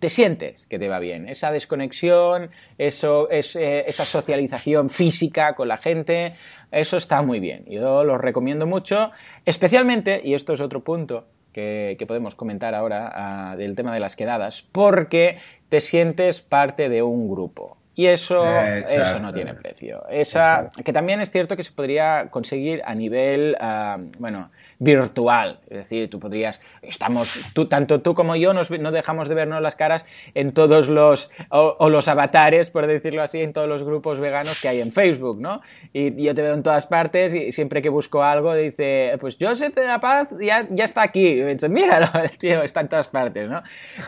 Te 0.00 0.10
sientes 0.10 0.66
que 0.66 0.80
te 0.80 0.88
va 0.88 0.98
bien, 0.98 1.28
esa 1.28 1.52
desconexión, 1.52 2.50
eso, 2.78 3.30
es, 3.30 3.54
eh, 3.54 3.84
esa 3.86 4.04
socialización 4.04 4.90
física 4.90 5.54
con 5.54 5.68
la 5.68 5.76
gente, 5.76 6.34
eso 6.72 6.96
está 6.96 7.22
muy 7.22 7.38
bien. 7.38 7.64
Yo 7.68 8.02
lo 8.02 8.18
recomiendo 8.18 8.66
mucho, 8.66 9.12
especialmente, 9.44 10.20
y 10.24 10.34
esto 10.34 10.52
es 10.52 10.60
otro 10.60 10.82
punto, 10.82 11.28
que, 11.58 11.96
que 11.98 12.06
podemos 12.06 12.36
comentar 12.36 12.76
ahora 12.76 13.10
ah, 13.12 13.56
del 13.56 13.74
tema 13.74 13.92
de 13.92 13.98
las 13.98 14.14
quedadas, 14.14 14.62
porque 14.70 15.38
te 15.68 15.80
sientes 15.80 16.40
parte 16.40 16.88
de 16.88 17.02
un 17.02 17.28
grupo. 17.28 17.76
Y 17.96 18.06
eso, 18.06 18.44
eso 18.46 19.18
no 19.18 19.32
tiene 19.32 19.54
precio. 19.54 20.08
Esa, 20.08 20.70
que 20.84 20.92
también 20.92 21.20
es 21.20 21.32
cierto 21.32 21.56
que 21.56 21.64
se 21.64 21.72
podría 21.72 22.28
conseguir 22.30 22.80
a 22.84 22.94
nivel, 22.94 23.56
ah, 23.58 23.98
bueno, 24.20 24.52
virtual. 24.78 25.60
Es 25.68 25.78
decir, 25.78 26.08
tú 26.08 26.20
podrías, 26.20 26.60
estamos, 26.82 27.38
tanto 27.68 28.00
tú 28.00 28.14
como 28.14 28.36
yo 28.36 28.52
nos, 28.54 28.70
no 28.70 28.92
dejamos 28.92 29.28
de 29.28 29.34
vernos 29.34 29.60
las 29.60 29.74
caras 29.74 30.04
en 30.34 30.52
todos 30.52 30.88
los, 30.88 31.30
o, 31.50 31.88
los 31.88 32.06
avatares, 32.08 32.70
por 32.70 32.86
decirlo 32.86 33.22
así, 33.22 33.40
en 33.40 33.52
todos 33.52 33.68
los 33.68 33.82
grupos 33.82 34.20
veganos 34.20 34.60
que 34.60 34.68
hay 34.68 34.80
en 34.80 34.92
Facebook, 34.92 35.40
¿no? 35.40 35.60
Y 35.92 36.22
yo 36.22 36.34
te 36.34 36.42
veo 36.42 36.54
en 36.54 36.62
todas 36.62 36.86
partes 36.86 37.34
y 37.34 37.50
siempre 37.52 37.82
que 37.82 37.88
busco 37.88 38.22
algo 38.22 38.54
dice, 38.54 39.16
pues 39.20 39.36
Joseph 39.40 39.74
de 39.74 39.86
la 39.86 40.00
Paz 40.00 40.28
ya, 40.40 40.66
ya 40.70 40.84
está 40.84 41.02
aquí. 41.02 41.26
Y 41.26 41.42
pienso, 41.42 41.68
míralo, 41.68 42.08
tío, 42.38 42.62
está 42.62 42.80
en 42.80 42.88
todas 42.88 43.08
partes, 43.08 43.48
¿no? 43.48 43.62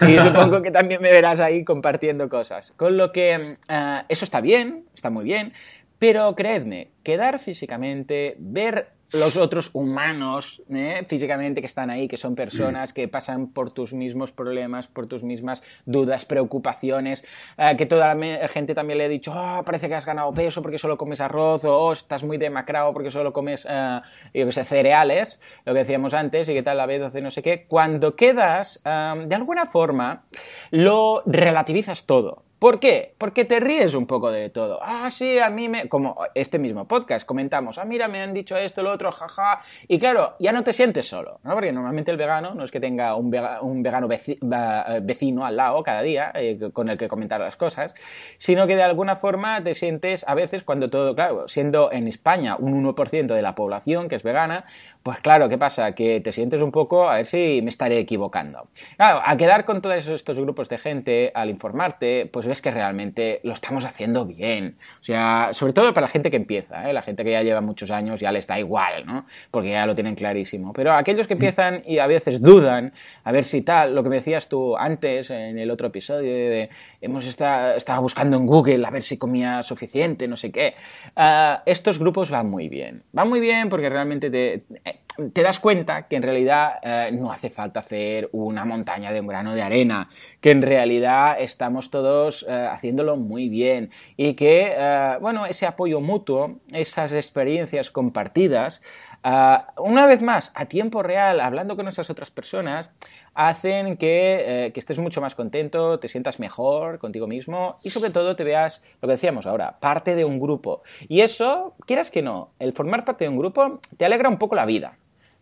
Y 0.06 0.18
supongo 0.18 0.62
que 0.62 0.70
también 0.70 1.02
me 1.02 1.10
verás 1.10 1.40
ahí 1.40 1.64
compartiendo 1.64 2.28
cosas. 2.28 2.72
Con 2.76 2.96
lo 2.96 3.10
que 3.12 3.56
eh, 3.68 4.02
eso 4.08 4.24
está 4.24 4.40
bien, 4.40 4.84
está 4.94 5.10
muy 5.10 5.24
bien, 5.24 5.52
Pero 5.98 6.34
creedme, 6.34 6.88
quedar 7.02 7.38
físicamente, 7.38 8.36
ver 8.38 8.99
los 9.12 9.36
otros 9.36 9.70
humanos 9.72 10.62
¿eh? 10.70 11.04
físicamente 11.08 11.60
que 11.60 11.66
están 11.66 11.90
ahí, 11.90 12.08
que 12.08 12.16
son 12.16 12.34
personas 12.34 12.92
que 12.92 13.08
pasan 13.08 13.48
por 13.48 13.72
tus 13.72 13.92
mismos 13.92 14.32
problemas, 14.32 14.86
por 14.86 15.06
tus 15.06 15.24
mismas 15.24 15.62
dudas, 15.84 16.24
preocupaciones, 16.24 17.24
eh, 17.58 17.76
que 17.76 17.86
toda 17.86 18.14
la 18.14 18.48
gente 18.48 18.74
también 18.74 18.98
le 18.98 19.06
ha 19.06 19.08
dicho, 19.08 19.32
oh, 19.34 19.62
parece 19.64 19.88
que 19.88 19.94
has 19.94 20.06
ganado 20.06 20.32
peso 20.32 20.62
porque 20.62 20.78
solo 20.78 20.96
comes 20.96 21.20
arroz, 21.20 21.64
o 21.64 21.76
oh, 21.76 21.92
estás 21.92 22.22
muy 22.22 22.38
demacrado 22.38 22.92
porque 22.92 23.10
solo 23.10 23.32
comes, 23.32 23.66
eh, 23.68 24.00
yo 24.34 24.50
sé, 24.52 24.64
cereales, 24.64 25.40
lo 25.64 25.72
que 25.72 25.80
decíamos 25.80 26.14
antes, 26.14 26.48
y 26.48 26.54
que 26.54 26.62
tal 26.62 26.76
la 26.76 26.86
B12, 26.86 27.22
no 27.22 27.30
sé 27.30 27.42
qué, 27.42 27.66
cuando 27.66 28.16
quedas, 28.16 28.80
de 28.84 29.34
alguna 29.34 29.66
forma, 29.66 30.24
lo 30.70 31.22
relativizas 31.26 32.06
todo. 32.06 32.49
¿Por 32.60 32.78
qué? 32.78 33.14
Porque 33.16 33.46
te 33.46 33.58
ríes 33.58 33.94
un 33.94 34.06
poco 34.06 34.30
de 34.30 34.50
todo. 34.50 34.80
Ah, 34.82 35.08
sí, 35.10 35.38
a 35.38 35.48
mí 35.48 35.70
me... 35.70 35.88
Como 35.88 36.18
este 36.34 36.58
mismo 36.58 36.86
podcast, 36.86 37.24
comentamos, 37.24 37.78
ah, 37.78 37.86
mira, 37.86 38.06
me 38.06 38.20
han 38.20 38.34
dicho 38.34 38.54
esto, 38.54 38.82
lo 38.82 38.92
otro, 38.92 39.10
jaja. 39.12 39.62
Y 39.88 39.98
claro, 39.98 40.34
ya 40.38 40.52
no 40.52 40.62
te 40.62 40.74
sientes 40.74 41.08
solo, 41.08 41.40
¿no? 41.42 41.54
Porque 41.54 41.72
normalmente 41.72 42.10
el 42.10 42.18
vegano 42.18 42.54
no 42.54 42.62
es 42.62 42.70
que 42.70 42.78
tenga 42.78 43.14
un, 43.16 43.30
vegano 43.30 44.08
vecino 44.08 45.46
al 45.46 45.56
lado 45.56 45.82
cada 45.82 46.02
día 46.02 46.32
eh, 46.34 46.70
con 46.70 46.90
el 46.90 46.98
que 46.98 47.08
comentar 47.08 47.40
las 47.40 47.56
cosas, 47.56 47.94
sino 48.36 48.66
que 48.66 48.76
de 48.76 48.82
alguna 48.82 49.16
forma 49.16 49.62
te 49.62 49.72
sientes 49.72 50.22
a 50.28 50.34
veces 50.34 50.62
cuando 50.62 50.90
todo, 50.90 51.14
claro, 51.14 51.48
siendo 51.48 51.90
en 51.90 52.08
España 52.08 52.56
un 52.58 52.84
1% 52.84 53.34
de 53.34 53.40
la 53.40 53.54
población 53.54 54.10
que 54.10 54.16
es 54.16 54.22
vegana, 54.22 54.66
pues 55.02 55.20
claro, 55.20 55.48
¿qué 55.48 55.56
pasa? 55.56 55.92
Que 55.92 56.20
te 56.20 56.30
sientes 56.30 56.60
un 56.60 56.70
poco, 56.70 57.08
a 57.08 57.16
ver 57.16 57.26
si 57.26 57.60
me 57.62 57.70
estaré 57.70 57.98
equivocando. 57.98 58.68
Claro, 58.96 59.22
al 59.24 59.38
quedar 59.38 59.64
con 59.64 59.80
todos 59.80 60.06
estos 60.08 60.38
grupos 60.38 60.68
de 60.68 60.76
gente, 60.76 61.32
al 61.34 61.48
informarte, 61.48 62.26
pues 62.26 62.46
ves 62.46 62.60
que 62.60 62.70
realmente 62.70 63.40
lo 63.42 63.54
estamos 63.54 63.86
haciendo 63.86 64.26
bien. 64.26 64.76
O 65.00 65.04
sea, 65.04 65.50
sobre 65.52 65.72
todo 65.72 65.94
para 65.94 66.06
la 66.06 66.10
gente 66.10 66.30
que 66.30 66.36
empieza, 66.36 66.88
¿eh? 66.88 66.92
la 66.92 67.00
gente 67.00 67.24
que 67.24 67.32
ya 67.32 67.42
lleva 67.42 67.62
muchos 67.62 67.90
años 67.90 68.20
ya 68.20 68.30
les 68.30 68.46
da 68.46 68.58
igual, 68.58 69.06
¿no? 69.06 69.24
Porque 69.50 69.70
ya 69.70 69.86
lo 69.86 69.94
tienen 69.94 70.14
clarísimo. 70.14 70.74
Pero 70.74 70.92
aquellos 70.92 71.26
que 71.26 71.34
empiezan 71.34 71.82
y 71.86 71.98
a 71.98 72.06
veces 72.06 72.42
dudan, 72.42 72.92
a 73.24 73.32
ver 73.32 73.44
si 73.44 73.62
tal, 73.62 73.94
lo 73.94 74.02
que 74.02 74.10
me 74.10 74.16
decías 74.16 74.48
tú 74.48 74.76
antes 74.76 75.30
en 75.30 75.58
el 75.58 75.70
otro 75.70 75.88
episodio 75.88 76.30
de, 76.30 76.68
hemos 77.00 77.26
estado, 77.26 78.02
buscando 78.02 78.36
en 78.36 78.46
Google 78.46 78.86
a 78.86 78.90
ver 78.90 79.02
si 79.02 79.16
comía 79.16 79.62
suficiente, 79.62 80.28
no 80.28 80.36
sé 80.36 80.52
qué. 80.52 80.74
Ah, 81.16 81.62
estos 81.64 81.98
grupos 81.98 82.30
van 82.30 82.50
muy 82.50 82.68
bien. 82.68 83.02
Van 83.12 83.28
muy 83.28 83.40
bien 83.40 83.70
porque 83.70 83.88
realmente 83.88 84.30
te 84.30 84.64
te 85.32 85.42
das 85.42 85.58
cuenta 85.58 86.08
que 86.08 86.16
en 86.16 86.22
realidad 86.22 86.78
eh, 86.82 87.10
no 87.12 87.32
hace 87.32 87.50
falta 87.50 87.80
hacer 87.80 88.28
una 88.32 88.64
montaña 88.64 89.12
de 89.12 89.20
un 89.20 89.26
grano 89.26 89.54
de 89.54 89.62
arena, 89.62 90.08
que 90.40 90.50
en 90.50 90.62
realidad 90.62 91.36
estamos 91.38 91.90
todos 91.90 92.46
eh, 92.48 92.68
haciéndolo 92.70 93.16
muy 93.16 93.48
bien 93.48 93.90
y 94.16 94.34
que, 94.34 94.74
eh, 94.76 95.16
bueno, 95.20 95.46
ese 95.46 95.66
apoyo 95.66 96.00
mutuo, 96.00 96.60
esas 96.72 97.12
experiencias 97.12 97.90
compartidas, 97.90 98.82
una 99.76 100.06
vez 100.06 100.22
más, 100.22 100.50
a 100.54 100.64
tiempo 100.64 101.02
real, 101.02 101.40
hablando 101.40 101.76
con 101.76 101.86
esas 101.88 102.08
otras 102.08 102.30
personas, 102.30 102.88
hacen 103.34 103.98
que, 103.98 104.70
que, 104.72 104.80
estés 104.80 104.98
mucho 104.98 105.20
más 105.20 105.34
contento, 105.34 106.00
te 106.00 106.08
sientas 106.08 106.40
mejor 106.40 106.98
contigo 106.98 107.26
mismo 107.26 107.78
y 107.82 107.90
sobre 107.90 108.08
todo 108.08 108.34
te 108.34 108.44
veas, 108.44 108.82
lo 109.02 109.08
que 109.08 109.12
decíamos 109.12 109.44
ahora, 109.44 109.78
parte 109.78 110.14
de 110.14 110.24
un 110.24 110.40
grupo. 110.40 110.82
Y 111.06 111.20
eso, 111.20 111.74
quieras 111.84 112.10
que 112.10 112.22
no, 112.22 112.52
el 112.58 112.72
formar 112.72 113.04
parte 113.04 113.24
de 113.24 113.28
un 113.28 113.36
grupo 113.36 113.80
te 113.98 114.06
alegra 114.06 114.30
un 114.30 114.38
poco 114.38 114.54
la 114.54 114.64
vida. 114.64 114.96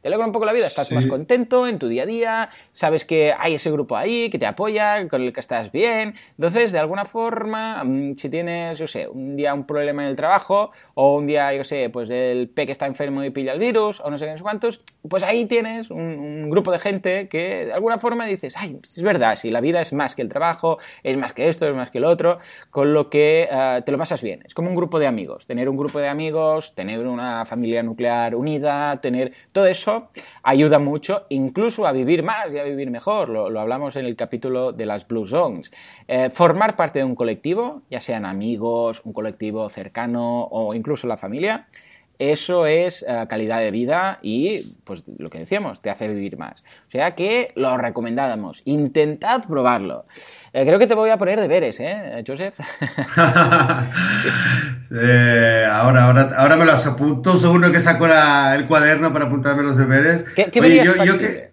Te 0.08 0.14
alegra 0.14 0.24
un 0.24 0.32
poco 0.32 0.46
la 0.46 0.54
vida, 0.54 0.66
estás 0.66 0.90
más 0.90 1.06
contento 1.06 1.68
en 1.68 1.78
tu 1.78 1.86
día 1.86 2.04
a 2.04 2.06
día, 2.06 2.48
sabes 2.72 3.04
que 3.04 3.34
hay 3.38 3.56
ese 3.56 3.70
grupo 3.70 3.94
ahí 3.94 4.30
que 4.30 4.38
te 4.38 4.46
apoya, 4.46 5.06
con 5.06 5.20
el 5.20 5.34
que 5.34 5.40
estás 5.40 5.70
bien. 5.70 6.14
Entonces, 6.30 6.72
de 6.72 6.78
alguna 6.78 7.04
forma, 7.04 7.84
mm, 7.84 8.16
si 8.16 8.30
tienes, 8.30 8.78
yo 8.78 8.86
sé, 8.86 9.06
un 9.06 9.36
día 9.36 9.52
un 9.52 9.66
problema 9.66 10.04
en 10.04 10.08
el 10.08 10.16
trabajo, 10.16 10.70
o 10.94 11.18
un 11.18 11.26
día, 11.26 11.52
yo 11.52 11.62
sé, 11.62 11.90
pues 11.90 12.08
el 12.08 12.50
que 12.54 12.72
está 12.72 12.86
enfermo 12.86 13.22
y 13.22 13.28
pilla 13.28 13.52
el 13.52 13.58
virus, 13.58 14.00
o 14.00 14.10
no 14.10 14.16
sé 14.16 14.24
qué, 14.24 14.40
cuántos, 14.40 14.82
pues 15.06 15.22
ahí 15.22 15.44
tienes 15.44 15.90
un, 15.90 16.48
grupo 16.48 16.72
de 16.72 16.78
gente 16.78 17.28
que 17.28 17.66
de 17.66 17.72
alguna 17.74 17.98
forma 17.98 18.24
dices, 18.24 18.54
ay, 18.56 18.80
es 18.82 19.02
verdad, 19.02 19.36
si 19.36 19.50
la 19.50 19.60
vida 19.60 19.82
es 19.82 19.92
más 19.92 20.14
que 20.14 20.22
el 20.22 20.30
trabajo, 20.30 20.78
es 21.02 21.18
más 21.18 21.34
que 21.34 21.50
esto, 21.50 21.68
es 21.68 21.74
más 21.74 21.90
que 21.90 21.98
el 21.98 22.06
otro, 22.06 22.38
con 22.70 22.94
lo 22.94 23.10
que 23.10 23.46
eh, 23.50 23.82
te 23.84 23.92
lo 23.92 23.98
pasas 23.98 24.22
bien. 24.22 24.40
Es 24.46 24.54
como 24.54 24.70
un 24.70 24.74
grupo 24.74 24.98
de 24.98 25.06
amigos, 25.06 25.46
tener 25.46 25.68
un 25.68 25.76
grupo 25.76 25.98
de 25.98 26.08
amigos, 26.08 26.74
tener 26.74 27.06
una 27.06 27.44
familia 27.44 27.82
nuclear 27.82 28.34
unida, 28.34 28.98
tener 29.02 29.32
todo 29.52 29.66
eso 29.66 29.97
ayuda 30.42 30.78
mucho 30.78 31.26
incluso 31.28 31.86
a 31.86 31.92
vivir 31.92 32.22
más 32.22 32.52
y 32.52 32.58
a 32.58 32.64
vivir 32.64 32.90
mejor. 32.90 33.28
Lo, 33.28 33.60
hablamos 33.60 33.96
en 33.96 34.06
el 34.06 34.16
capítulo 34.16 34.72
de 34.72 34.86
las 34.86 35.06
Blue 35.06 35.26
Zones. 35.26 35.72
Eh, 36.06 36.30
formar 36.30 36.76
parte 36.76 37.00
de 37.00 37.04
un 37.04 37.14
colectivo, 37.14 37.82
ya 37.90 38.00
sean 38.00 38.24
amigos, 38.24 39.02
un 39.04 39.12
colectivo 39.12 39.68
cercano 39.68 40.44
o 40.50 40.74
incluso 40.74 41.06
la 41.06 41.16
familia, 41.16 41.68
eso 42.18 42.66
es 42.66 43.04
eh, 43.06 43.26
calidad 43.28 43.60
de 43.60 43.70
vida 43.70 44.18
y, 44.22 44.74
pues 44.84 45.04
lo 45.18 45.30
que 45.30 45.38
decíamos, 45.38 45.80
te 45.80 45.90
hace 45.90 46.08
vivir 46.08 46.36
más. 46.36 46.62
O 46.88 46.90
sea 46.90 47.14
que 47.14 47.52
lo 47.54 47.76
recomendamos. 47.76 48.62
Intentad 48.64 49.42
probarlo. 49.46 50.06
Eh, 50.52 50.64
creo 50.64 50.78
que 50.78 50.86
te 50.86 50.94
voy 50.94 51.10
a 51.10 51.18
poner 51.18 51.40
deberes, 51.40 51.78
¿eh, 51.80 52.24
Joseph? 52.26 52.58
eh, 54.90 55.66
ahora, 55.70 56.06
ahora, 56.06 56.28
ahora 56.36 56.56
me 56.56 56.64
los 56.64 56.84
apunto. 56.86 57.36
Seguro 57.36 57.70
que 57.70 57.80
saco 57.80 58.06
el 58.06 58.66
cuaderno 58.66 59.12
para 59.12 59.26
apuntarme 59.26 59.62
los 59.62 59.76
deberes. 59.76 60.24
¿Qué, 60.34 60.60
verías 60.60 60.96
factible? 60.96 61.48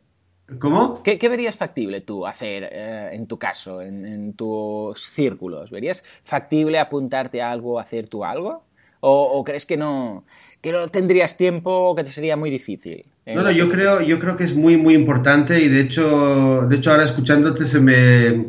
¿Cómo? 0.59 1.01
¿Qué, 1.01 1.17
verías 1.27 1.57
factible 1.57 2.01
tú 2.01 2.27
hacer 2.27 2.69
eh, 2.71 3.09
en 3.13 3.25
tu 3.25 3.39
caso, 3.39 3.81
en, 3.81 4.33
tus 4.33 5.09
círculos? 5.09 5.71
¿Verías 5.71 6.03
factible 6.23 6.77
apuntarte 6.77 7.41
a 7.41 7.49
algo, 7.49 7.79
hacer 7.79 8.07
tú 8.07 8.23
algo? 8.23 8.63
¿O, 9.07 9.43
crees 9.43 9.65
que 9.65 9.77
no, 9.77 10.25
que 10.61 10.71
no 10.71 10.87
tendrías 10.87 11.37
tiempo 11.37 11.69
o 11.71 11.95
que 11.95 12.03
te 12.03 12.11
sería 12.11 12.35
muy 12.35 12.49
difícil? 12.49 13.05
No, 13.27 13.43
no, 13.43 13.51
yo 13.51 13.69
creo, 13.69 14.01
yo 14.01 14.17
creo 14.19 14.35
que 14.35 14.43
es 14.43 14.55
muy, 14.55 14.77
muy 14.77 14.95
importante 14.95 15.61
y 15.61 15.67
de 15.67 15.81
hecho, 15.81 16.65
de 16.67 16.75
hecho 16.75 16.91
ahora 16.91 17.03
escuchándote 17.03 17.65
se 17.65 17.79
me 17.79 18.45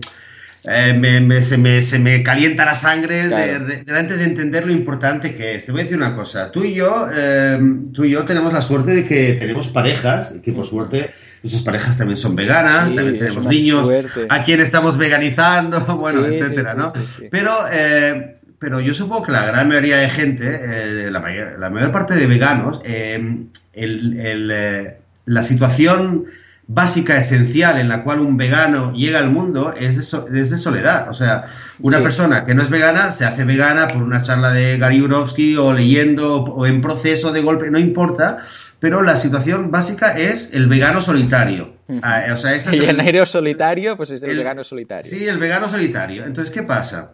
eh, 0.68 0.94
me, 0.94 1.40
se, 1.42 1.58
me, 1.58 1.80
se, 1.80 1.98
me, 1.98 2.22
calienta 2.22 2.64
la 2.64 2.74
sangre 2.74 3.28
delante 3.28 4.16
de, 4.16 4.24
entender 4.24 4.66
lo 4.66 4.72
importante 4.72 5.34
que 5.34 5.54
es. 5.54 5.66
Te 5.66 5.72
voy 5.72 5.82
a 5.82 5.84
decir 5.84 5.96
una 5.96 6.16
cosa, 6.16 6.50
tú 6.50 6.64
y 6.64 6.74
yo, 6.74 7.08
eh, 7.14 7.58
tú 7.92 8.04
y 8.04 8.10
yo 8.10 8.24
tenemos 8.24 8.52
la 8.52 8.62
suerte 8.62 8.92
de 8.92 9.04
que 9.04 9.34
tenemos 9.34 9.68
parejas, 9.68 10.32
y 10.34 10.40
que 10.40 10.52
por 10.52 10.66
suerte 10.66 11.14
esas 11.44 11.60
parejas 11.60 11.96
también 11.96 12.16
son 12.16 12.34
veganas, 12.34 12.92
también 12.94 13.16
tenemos 13.16 13.46
niños 13.46 13.88
a 14.28 14.42
quien 14.42 14.60
estamos 14.60 14.96
veganizando, 14.96 15.78
bueno, 15.98 16.26
etcétera, 16.26 16.74
¿no? 16.74 16.92
Pero, 17.30 17.52
eh, 17.70 18.35
pero 18.58 18.80
yo 18.80 18.94
supongo 18.94 19.24
que 19.24 19.32
la 19.32 19.44
gran 19.44 19.68
mayoría 19.68 19.98
de 19.98 20.08
gente, 20.08 21.10
la, 21.10 21.20
mayor, 21.20 21.58
la, 21.58 21.70
mayor, 21.70 21.92
parte 21.92 22.14
de 22.14 22.26
veganos, 22.26 22.80
el, 22.84 23.48
el, 23.74 24.94
la 25.24 25.42
situación 25.42 26.26
básica, 26.68 27.16
esencial, 27.16 27.78
en 27.78 27.88
la 27.88 28.02
cual 28.02 28.20
un 28.20 28.36
vegano 28.36 28.92
llega 28.92 29.20
al 29.20 29.30
mundo 29.30 29.72
es 29.78 30.10
de, 30.10 30.30
de 30.30 30.58
soledad. 30.58 31.08
O 31.08 31.14
sea, 31.14 31.44
una 31.78 32.02
persona 32.02 32.44
que 32.44 32.54
no 32.54 32.62
es 32.62 32.70
vegana 32.70 33.12
se 33.12 33.24
hace 33.24 33.44
vegana 33.44 33.88
por 33.88 34.02
una 34.02 34.22
charla 34.22 34.50
de 34.50 34.76
Gary 34.78 35.00
Urovsky 35.00 35.56
o 35.56 35.72
leyendo 35.72 36.42
o 36.42 36.66
en 36.66 36.80
proceso 36.80 37.32
de 37.32 37.42
golpe, 37.42 37.70
no 37.70 37.78
importa, 37.78 38.38
pero 38.80 39.02
la 39.02 39.16
situación 39.16 39.70
básica 39.70 40.18
es 40.18 40.50
el 40.52 40.66
vegano 40.66 41.00
solitario. 41.00 41.76
Ah, 42.02 42.24
o 42.32 42.36
sea, 42.36 42.54
es 42.54 42.66
el 42.72 43.26
solitario, 43.26 43.96
pues 43.96 44.10
es 44.10 44.22
el, 44.22 44.36
vegano 44.36 44.64
solitario. 44.64 45.08
Sí, 45.08 45.26
el 45.26 45.38
vegano 45.38 45.68
solitario. 45.68 46.24
Entonces, 46.24 46.52
¿qué 46.52 46.62
pasa? 46.64 47.12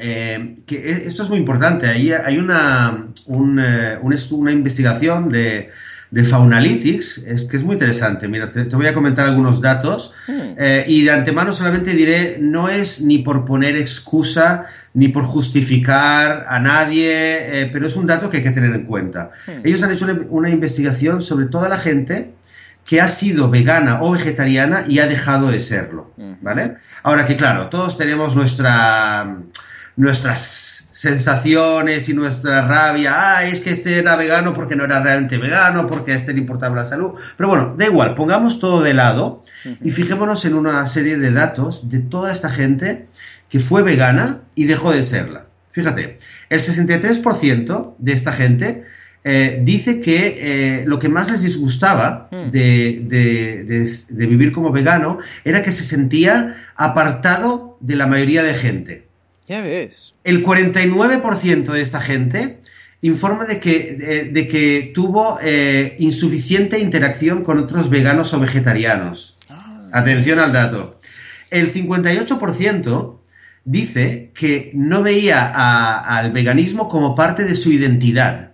Eh, 0.00 0.62
que 0.66 0.76
e, 0.76 1.06
esto 1.06 1.22
es 1.22 1.28
muy 1.28 1.38
importante. 1.38 1.86
Ahí 1.86 2.12
hay 2.12 2.38
una, 2.38 3.08
eh, 3.28 3.98
una 4.02 4.52
investigación 4.52 5.28
de 5.28 5.70
de 6.10 6.24
Faunalytics, 6.24 7.18
es 7.18 7.44
que 7.44 7.56
es 7.56 7.62
muy 7.62 7.74
interesante. 7.74 8.26
Mira, 8.26 8.50
te, 8.50 8.64
voy 8.64 8.86
a 8.86 8.94
comentar 8.94 9.26
algunos 9.26 9.60
datos 9.60 10.12
hmm. 10.26 10.54
eh, 10.58 10.84
y 10.88 11.02
de 11.02 11.12
antemano 11.12 11.52
solamente 11.52 11.92
diré, 11.92 12.38
no 12.40 12.68
es 12.68 13.00
ni 13.00 13.18
por 13.18 13.44
poner 13.44 13.76
excusa 13.76 14.66
ni 14.92 15.08
por 15.08 15.24
justificar 15.24 16.46
a 16.48 16.58
nadie, 16.58 17.62
eh, 17.62 17.70
pero 17.72 17.86
es 17.86 17.94
un 17.94 18.06
dato 18.06 18.28
que 18.28 18.38
hay 18.38 18.42
que 18.42 18.50
tener 18.50 18.74
en 18.74 18.84
cuenta. 18.84 19.30
Hmm. 19.46 19.64
Ellos 19.64 19.82
han 19.82 19.92
hecho 19.92 20.06
una, 20.30 20.50
investigación 20.50 21.22
sobre 21.22 21.46
toda 21.46 21.68
la 21.68 21.78
gente 21.78 22.32
que 22.84 23.00
ha 23.00 23.08
sido 23.08 23.48
vegana 23.48 24.02
o 24.02 24.10
vegetariana 24.10 24.84
y 24.88 24.98
ha 24.98 25.06
dejado 25.06 25.48
de 25.48 25.60
serlo. 25.60 26.12
¿vale? 26.40 26.74
Ahora 27.04 27.24
que 27.24 27.36
claro, 27.36 27.68
todos 27.68 27.96
tenemos 27.96 28.34
nuestra, 28.34 29.36
nuestras 29.96 30.80
sensaciones 30.92 32.08
y 32.08 32.14
nuestra 32.14 32.62
rabia, 32.62 33.12
ah, 33.16 33.44
es 33.44 33.60
que 33.60 33.70
este 33.70 33.98
era 33.98 34.16
vegano 34.16 34.52
porque 34.52 34.76
no 34.76 34.84
era 34.84 35.00
realmente 35.00 35.38
vegano, 35.38 35.86
porque 35.86 36.12
a 36.12 36.16
este 36.16 36.32
le 36.32 36.40
importaba 36.40 36.76
la 36.76 36.84
salud. 36.84 37.12
Pero 37.36 37.48
bueno, 37.48 37.74
da 37.76 37.86
igual, 37.86 38.14
pongamos 38.14 38.58
todo 38.58 38.82
de 38.82 38.94
lado 38.94 39.44
y 39.82 39.90
fijémonos 39.90 40.44
en 40.44 40.54
una 40.54 40.86
serie 40.86 41.16
de 41.16 41.32
datos 41.32 41.88
de 41.88 42.00
toda 42.00 42.32
esta 42.32 42.50
gente 42.50 43.06
que 43.48 43.60
fue 43.60 43.82
vegana 43.82 44.42
y 44.54 44.64
dejó 44.64 44.92
de 44.92 45.04
serla. 45.04 45.46
Fíjate, 45.70 46.18
el 46.48 46.60
63% 46.60 47.94
de 47.98 48.12
esta 48.12 48.32
gente 48.32 48.84
eh, 49.22 49.60
dice 49.62 50.00
que 50.00 50.80
eh, 50.80 50.84
lo 50.86 50.98
que 50.98 51.08
más 51.08 51.30
les 51.30 51.42
disgustaba 51.42 52.28
hmm. 52.30 52.50
de, 52.50 53.96
de 54.08 54.26
vivir 54.26 54.50
como 54.50 54.72
vegano 54.72 55.18
era 55.44 55.62
que 55.62 55.72
se 55.72 55.84
sentía 55.84 56.56
apartado 56.74 57.78
de 57.80 57.96
la 57.96 58.06
mayoría 58.06 58.42
de 58.42 58.54
gente. 58.54 59.09
Ya 59.50 59.62
ves. 59.62 60.12
El 60.22 60.44
49% 60.44 61.72
de 61.72 61.82
esta 61.82 62.00
gente 62.00 62.60
informa 63.02 63.46
de 63.46 63.58
que, 63.58 64.30
de, 64.32 64.46
que 64.46 64.92
tuvo 64.94 65.40
eh, 65.42 65.96
insuficiente 65.98 66.78
interacción 66.78 67.42
con 67.42 67.58
otros 67.58 67.90
veganos 67.90 68.32
o 68.32 68.38
vegetarianos. 68.38 69.36
Ah. 69.48 69.88
Atención 69.92 70.38
al 70.38 70.52
dato. 70.52 71.00
El 71.50 71.74
58% 71.74 73.18
dice 73.64 74.30
que 74.34 74.70
no 74.72 75.02
veía 75.02 75.50
al 75.98 76.30
veganismo 76.30 76.88
como 76.88 77.16
parte 77.16 77.42
de 77.42 77.56
su 77.56 77.72
identidad. 77.72 78.52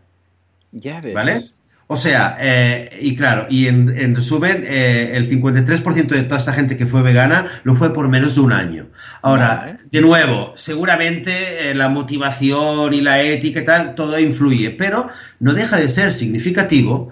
Ya 0.73 1.03
ves. 1.03 1.13
¿Vale? 1.13 1.45
O 1.89 1.97
sea, 1.97 2.37
eh, 2.41 2.99
y 3.01 3.15
claro, 3.15 3.47
y 3.49 3.69
en, 3.69 4.15
resumen, 4.15 4.65
eh, 4.67 5.13
el 5.15 5.29
53% 5.31 6.07
de 6.09 6.25
toda 6.25 6.41
esta 6.41 6.53
gente 6.53 6.77
que 6.77 6.85
fue 6.85 7.03
vegana 7.03 7.47
lo 7.63 7.77
fue 7.77 7.93
por 7.93 8.09
menos 8.09 8.35
de 8.35 8.41
un 8.41 8.53
año. 8.53 8.89
Ahora, 9.23 9.79
de 9.89 10.01
nuevo, 10.01 10.53
seguramente 10.57 11.71
eh, 11.71 11.75
la 11.77 11.89
motivación 11.89 12.93
y 12.93 13.01
la 13.03 13.23
ética 13.23 13.61
y 13.61 13.65
tal, 13.65 13.95
todo 13.95 14.19
influye, 14.19 14.71
pero 14.71 15.09
no 15.39 15.55
deja 15.55 15.77
de 15.77 15.89
ser 15.89 16.13
significativo 16.13 17.11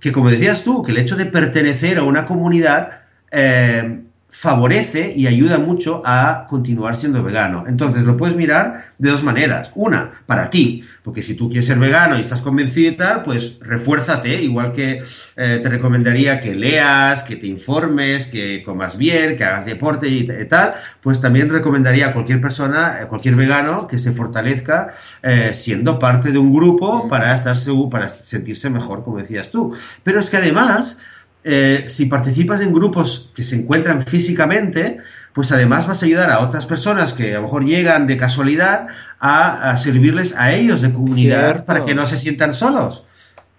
que, 0.00 0.10
como 0.10 0.28
decías 0.28 0.64
tú, 0.64 0.82
que 0.82 0.90
el 0.90 0.98
hecho 0.98 1.14
de 1.14 1.26
pertenecer 1.26 1.98
a 1.98 2.02
una 2.02 2.26
comunidad 2.26 3.02
favorece 4.38 5.14
y 5.16 5.28
ayuda 5.28 5.58
mucho 5.58 6.02
a 6.04 6.44
continuar 6.46 6.94
siendo 6.94 7.22
vegano. 7.22 7.64
Entonces 7.66 8.04
lo 8.04 8.18
puedes 8.18 8.36
mirar 8.36 8.92
de 8.98 9.08
dos 9.08 9.22
maneras. 9.22 9.70
Una, 9.74 10.12
para 10.26 10.50
ti, 10.50 10.84
porque 11.02 11.22
si 11.22 11.34
tú 11.34 11.48
quieres 11.48 11.64
ser 11.64 11.78
vegano 11.78 12.18
y 12.18 12.20
estás 12.20 12.42
convencido 12.42 12.92
y 12.92 12.96
tal, 12.96 13.22
pues 13.22 13.56
refuérzate, 13.60 14.42
igual 14.42 14.72
que 14.72 15.02
eh, 15.36 15.58
te 15.62 15.68
recomendaría 15.70 16.38
que 16.38 16.54
leas, 16.54 17.22
que 17.22 17.36
te 17.36 17.46
informes, 17.46 18.26
que 18.26 18.62
comas 18.62 18.98
bien, 18.98 19.38
que 19.38 19.44
hagas 19.44 19.64
deporte 19.64 20.06
y, 20.06 20.26
tal, 20.46 20.70
pues 21.00 21.18
también 21.18 21.48
recomendaría 21.48 22.08
a 22.08 22.12
cualquier 22.12 22.38
persona, 22.38 23.00
a 23.00 23.08
cualquier 23.08 23.36
vegano, 23.36 23.86
que 23.86 23.96
se 23.96 24.12
fortalezca 24.12 24.92
eh, 25.22 25.52
siendo 25.54 25.98
parte 25.98 26.30
de 26.30 26.36
un 26.36 26.52
grupo 26.52 27.08
para 27.08 27.34
estar 27.34 27.56
seguro, 27.56 27.88
para 27.88 28.10
sentirse 28.10 28.68
mejor, 28.68 29.02
como 29.02 29.16
decías 29.16 29.50
tú. 29.50 29.74
Pero 30.02 30.20
es 30.20 30.28
que 30.28 30.36
además 30.36 30.98
eh, 31.48 31.84
si 31.86 32.06
participas 32.06 32.60
en 32.60 32.72
grupos 32.72 33.30
que 33.32 33.44
se 33.44 33.54
encuentran 33.54 34.04
físicamente, 34.04 34.98
pues 35.32 35.52
además 35.52 35.86
vas 35.86 36.02
a 36.02 36.06
ayudar 36.06 36.28
a 36.28 36.40
otras 36.40 36.66
personas 36.66 37.12
que 37.12 37.34
a 37.34 37.36
lo 37.36 37.42
mejor 37.42 37.64
llegan 37.64 38.08
de 38.08 38.16
casualidad 38.16 38.88
a, 39.20 39.76
servirles 39.76 40.34
a 40.36 40.52
ellos 40.54 40.80
de 40.80 40.92
comunidad 40.92 41.64
para 41.64 41.84
que 41.84 41.94
no 41.94 42.04
se 42.04 42.16
sientan 42.16 42.52
solos. 42.52 43.04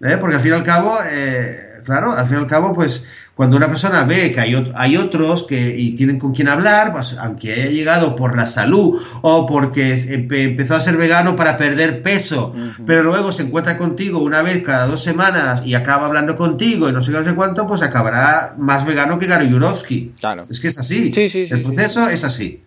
¿eh? 0.02 0.18
Porque 0.20 0.36
al 0.36 0.42
fin 0.42 0.52
y 0.52 0.56
al 0.56 0.66
cabo, 0.66 0.98
eh, 1.10 1.82
claro, 1.86 2.12
al 2.12 2.26
fin 2.26 2.40
y 2.40 2.42
al 2.42 2.48
cabo, 2.48 2.74
pues 2.74 3.06
cuando 3.38 3.56
una 3.56 3.68
persona 3.68 4.04
ve 4.04 4.32
que 4.32 4.40
hay, 4.42 4.72
hay 4.74 4.98
otros 4.98 5.44
que 5.44 5.78
y 5.78 5.92
tienen 5.92 6.18
con 6.18 6.34
quien 6.34 6.48
hablar, 6.48 6.92
pues, 6.92 7.16
aunque 7.20 7.54
haya 7.54 7.70
llegado 7.70 8.16
por 8.16 8.36
la 8.36 8.48
salud 8.48 9.00
o 9.22 9.46
porque 9.46 9.94
empezó 10.12 10.76
a 10.76 10.80
ser 10.80 10.98
vegano 10.98 11.36
para 11.36 11.56
perder 11.56 12.02
peso, 12.02 12.56
pero 12.84 13.04
luego 13.04 13.32
se 13.32 13.44
encuentra 13.44 13.78
contigo 13.78 14.18
una 14.18 14.42
vez 14.42 14.64
cada 14.64 14.88
dos 14.88 15.04
semanas 15.04 15.62
y 15.64 15.76
acaba 15.76 16.08
hablando 16.08 16.36
contigo 16.36 16.90
y 16.90 16.92
no 16.92 17.00
sé 17.00 17.12
qué, 17.12 17.20
no 17.20 17.26
sé 17.26 17.36
cuánto, 17.36 17.68
pues 17.68 17.84
acabará 17.84 18.56
más 18.58 18.88
vegano 18.88 19.20
que 19.20 19.28
Garo 19.28 19.46
Yurovsky. 19.46 20.14
Claro. 20.20 20.44
Es 20.50 20.60
que 20.60 20.70
es 20.70 20.80
así. 20.80 21.14
Sí, 21.14 21.30
sí, 21.30 21.46
El 21.48 21.62
proceso 21.62 22.10
es 22.10 22.24
así. 22.24 22.64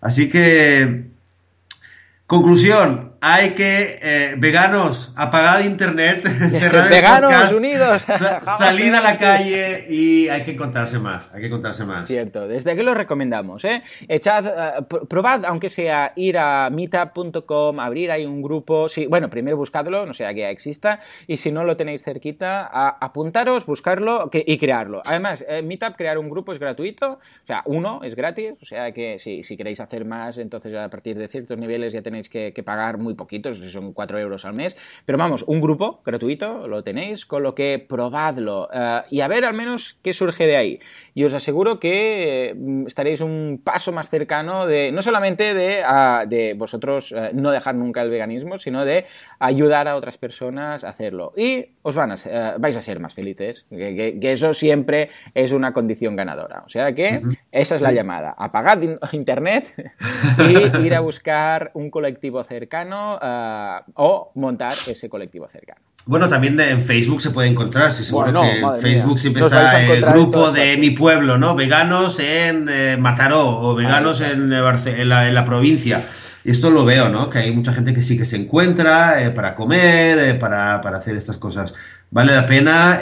Así 0.00 0.28
que, 0.28 1.06
conclusión, 2.28 3.11
hay 3.24 3.50
que, 3.50 4.00
eh, 4.02 4.34
veganos, 4.36 5.12
apagad 5.14 5.60
internet, 5.60 6.22
cerrad 6.50 6.90
Veganos 6.90 7.52
unidos. 7.52 8.02
salid 8.58 8.92
a 8.94 9.00
la 9.00 9.16
calle 9.16 9.86
y 9.88 10.28
hay 10.28 10.42
que 10.42 10.50
encontrarse 10.50 10.98
más, 10.98 11.30
hay 11.32 11.42
que 11.42 11.46
encontrarse 11.46 11.84
más. 11.84 12.08
Cierto, 12.08 12.48
desde 12.48 12.72
aquí 12.72 12.82
lo 12.82 12.94
recomendamos, 12.94 13.64
¿eh? 13.64 13.84
Echad, 14.08 14.46
eh, 14.46 14.82
probad, 15.08 15.44
aunque 15.44 15.70
sea 15.70 16.12
ir 16.16 16.36
a 16.36 16.68
meetup.com, 16.70 17.78
abrir 17.78 18.10
ahí 18.10 18.26
un 18.26 18.42
grupo, 18.42 18.88
sí, 18.88 19.06
bueno, 19.06 19.30
primero 19.30 19.56
buscadlo, 19.56 20.04
no 20.04 20.14
sea 20.14 20.34
que 20.34 20.40
ya 20.40 20.50
exista, 20.50 20.98
y 21.28 21.36
si 21.36 21.52
no 21.52 21.62
lo 21.62 21.76
tenéis 21.76 22.02
cerquita, 22.02 22.66
apuntaros, 23.00 23.66
buscarlo 23.66 24.30
y 24.32 24.58
crearlo. 24.58 25.00
Además, 25.04 25.44
eh, 25.46 25.62
Meetup, 25.62 25.94
crear 25.94 26.18
un 26.18 26.28
grupo 26.28 26.52
es 26.52 26.58
gratuito, 26.58 27.12
o 27.12 27.46
sea, 27.46 27.62
uno 27.66 28.00
es 28.02 28.16
gratis, 28.16 28.54
o 28.60 28.66
sea 28.66 28.90
que 28.90 29.20
si, 29.20 29.44
si 29.44 29.56
queréis 29.56 29.78
hacer 29.78 30.04
más, 30.04 30.38
entonces 30.38 30.74
a 30.74 30.88
partir 30.90 31.16
de 31.16 31.28
ciertos 31.28 31.56
niveles 31.56 31.92
ya 31.92 32.02
tenéis 32.02 32.28
que, 32.28 32.52
que 32.52 32.64
pagar 32.64 32.98
muy 32.98 33.11
poquitos, 33.14 33.58
son 33.58 33.92
4 33.92 34.18
euros 34.18 34.44
al 34.44 34.54
mes. 34.54 34.76
Pero 35.04 35.18
vamos, 35.18 35.44
un 35.46 35.60
grupo 35.60 36.00
gratuito 36.04 36.66
lo 36.68 36.82
tenéis, 36.82 37.26
con 37.26 37.42
lo 37.42 37.54
que 37.54 37.84
probadlo 37.86 38.68
eh, 38.72 39.02
y 39.10 39.20
a 39.20 39.28
ver 39.28 39.44
al 39.44 39.54
menos 39.54 39.98
qué 40.02 40.12
surge 40.12 40.46
de 40.46 40.56
ahí. 40.56 40.80
Y 41.14 41.24
os 41.24 41.34
aseguro 41.34 41.78
que 41.78 42.54
mm, 42.56 42.86
estaréis 42.86 43.20
un 43.20 43.60
paso 43.62 43.92
más 43.92 44.08
cercano 44.08 44.66
de, 44.66 44.92
no 44.92 45.02
solamente 45.02 45.54
de, 45.54 45.82
de 46.28 46.54
vosotros 46.54 47.12
eh, 47.12 47.30
no 47.34 47.50
dejar 47.50 47.74
nunca 47.74 48.02
el 48.02 48.10
veganismo, 48.10 48.58
sino 48.58 48.84
de 48.84 49.06
ayudar 49.38 49.88
a 49.88 49.96
otras 49.96 50.18
personas 50.18 50.84
a 50.84 50.88
hacerlo. 50.88 51.32
Y 51.36 51.66
os 51.82 51.96
van 51.96 52.12
a 52.12 52.16
eh, 52.24 52.54
vais 52.58 52.76
a 52.76 52.80
ser 52.80 53.00
más 53.00 53.14
felices, 53.14 53.66
que, 53.70 54.18
eso 54.22 54.54
siempre 54.54 55.10
es 55.34 55.52
una 55.52 55.72
condición 55.72 56.16
ganadora. 56.16 56.62
O 56.64 56.68
sea 56.68 56.92
que 56.94 57.22
esa 57.50 57.76
es 57.76 57.82
la 57.82 57.92
llamada. 57.92 58.34
Apagad 58.38 58.80
internet 59.12 59.66
y 60.38 60.86
ir 60.86 60.94
a 60.94 61.00
buscar 61.00 61.70
un 61.74 61.90
colectivo 61.90 62.42
cercano 62.44 63.01
eh, 63.22 63.80
o 63.94 64.32
montar 64.34 64.74
ese 64.86 65.08
colectivo 65.08 65.46
cercano. 65.48 65.80
Bueno, 66.04 66.28
también 66.28 66.58
en 66.58 66.82
Facebook 66.82 67.22
se 67.22 67.30
puede 67.30 67.48
encontrar, 67.48 67.92
si 67.92 68.02
seguro 68.02 68.42
que 68.42 68.58
en 68.58 68.76
Facebook 68.78 69.18
siempre 69.18 69.44
está 69.44 69.80
el 69.84 70.04
grupo 70.04 70.50
de 70.50 70.76
mi 70.76 70.90
pueblo, 70.90 71.38
¿no? 71.38 71.54
Veganos 71.54 72.18
en 72.18 72.66
eh, 72.68 72.96
Mazaró 72.98 73.60
o 73.60 73.74
veganos 73.76 74.20
en, 74.20 74.52
en, 74.52 75.08
la, 75.08 75.44
provincia. 75.44 76.04
Y 76.44 76.50
esto 76.50 76.70
lo 76.70 76.84
veo, 76.84 77.08
¿no? 77.08 77.30
Que 77.30 77.38
hay 77.38 77.52
mucha 77.52 77.72
gente 77.72 77.94
que 77.94 78.02
sí 78.02 78.18
que 78.18 78.24
se 78.24 78.34
encuentra 78.36 79.22
eh, 79.22 79.30
para 79.30 79.54
comer, 79.54 80.40
para, 80.40 80.80
para, 80.80 80.98
hacer 80.98 81.14
estas 81.14 81.36
cosas. 81.36 81.72
Vale 82.10 82.34
la 82.34 82.46
pena, 82.46 83.00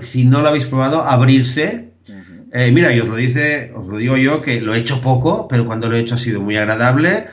si 0.00 0.24
no 0.24 0.42
lo 0.42 0.48
habéis 0.48 0.66
probado, 0.66 1.02
abrirse. 1.02 1.92
mira, 2.52 2.92
y 2.92 2.98
os 2.98 3.06
lo 3.06 3.14
dice, 3.14 3.72
os 3.76 3.86
lo 3.86 3.96
digo 3.96 4.16
yo, 4.16 4.42
que 4.42 4.60
lo 4.60 4.74
he 4.74 4.78
hecho 4.78 5.00
poco, 5.00 5.46
pero 5.46 5.64
cuando 5.66 5.88
lo 5.88 5.96
he 5.96 6.00
hecho 6.00 6.16
ha 6.16 6.18
sido 6.18 6.40
muy 6.40 6.56
agradable 6.56 7.28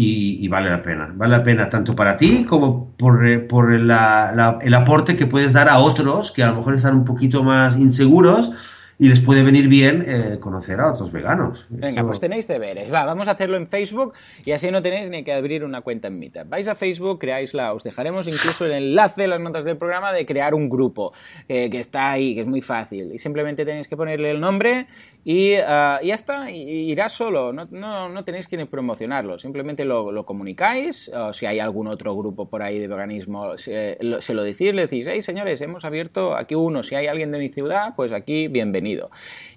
y, 0.00 0.46
vale 0.46 0.70
la 0.70 0.82
pena. 0.82 1.12
Vale 1.14 1.36
la 1.36 1.42
pena 1.42 1.68
tanto 1.68 1.96
para 1.96 2.16
ti 2.16 2.44
como 2.44 2.92
por, 2.96 3.48
por 3.48 3.72
el 3.72 3.90
aporte 3.90 5.16
que 5.16 5.26
puedes 5.26 5.52
dar 5.52 5.68
a 5.68 5.78
otros 5.78 6.30
que 6.30 6.42
a 6.42 6.48
lo 6.48 6.56
mejor 6.56 6.74
están 6.74 6.94
un 6.94 7.04
poquito 7.04 7.42
más 7.42 7.76
inseguros 7.76 8.52
y 8.98 9.08
les 9.08 9.20
puede 9.20 9.44
venir 9.44 9.68
bien 9.68 10.04
eh, 10.06 10.38
conocer 10.40 10.80
a 10.80 10.90
otros 10.90 11.12
veganos. 11.12 11.66
Venga, 11.68 12.04
pues 12.04 12.18
tenéis 12.18 12.48
deberes. 12.48 12.92
Va, 12.92 13.04
vamos 13.04 13.28
a 13.28 13.32
hacerlo 13.32 13.56
en 13.56 13.68
Facebook 13.68 14.14
y 14.44 14.50
así 14.50 14.70
no 14.70 14.82
tenéis 14.82 15.08
ni 15.08 15.22
que 15.22 15.32
abrir 15.32 15.64
una 15.64 15.82
cuenta 15.82 16.08
en 16.08 16.18
Meetup. 16.18 16.48
Vais 16.48 16.66
a 16.66 16.74
Facebook, 16.74 17.20
creáisla, 17.20 17.72
os 17.72 17.84
dejaremos 17.84 18.26
incluso 18.26 18.66
el 18.66 18.72
enlace 18.72 19.24
en 19.24 19.30
las 19.30 19.40
notas 19.40 19.64
del 19.64 19.76
programa 19.76 20.12
de 20.12 20.26
crear 20.26 20.54
un 20.54 20.68
grupo 20.68 21.12
eh, 21.48 21.70
que 21.70 21.78
está 21.78 22.10
ahí, 22.10 22.34
que 22.34 22.40
es 22.40 22.46
muy 22.46 22.60
fácil. 22.60 23.12
Y 23.14 23.18
simplemente 23.18 23.64
tenéis 23.64 23.86
que 23.86 23.96
ponerle 23.96 24.32
el 24.32 24.40
nombre 24.40 24.88
y 25.24 25.56
uh, 25.58 26.02
ya 26.02 26.14
está, 26.14 26.50
y, 26.50 26.90
irá 26.90 27.08
solo, 27.08 27.52
no, 27.52 27.66
no, 27.70 28.08
no, 28.08 28.24
tenéis 28.24 28.46
que 28.46 28.64
promocionarlo, 28.64 29.38
simplemente 29.38 29.84
lo, 29.84 30.10
lo, 30.10 30.24
comunicáis, 30.24 31.10
o 31.10 31.34
si 31.34 31.44
hay 31.44 31.58
algún 31.58 31.86
otro 31.86 32.16
grupo 32.16 32.48
por 32.48 32.62
ahí 32.62 32.78
de 32.78 32.88
veganismo, 32.88 33.58
se, 33.58 33.98
lo, 34.00 34.22
se 34.22 34.32
lo 34.32 34.42
decís, 34.42 34.72
le 34.72 34.82
decís, 34.82 35.06
hey 35.06 35.20
señores, 35.20 35.60
hemos 35.60 35.84
abierto 35.84 36.34
aquí 36.34 36.54
uno, 36.54 36.82
si 36.82 36.94
hay 36.94 37.08
alguien 37.08 37.30
de 37.30 37.38
mi 37.38 37.50
ciudad, 37.50 37.92
pues 37.94 38.12
aquí 38.12 38.48
bienvenido. 38.48 38.87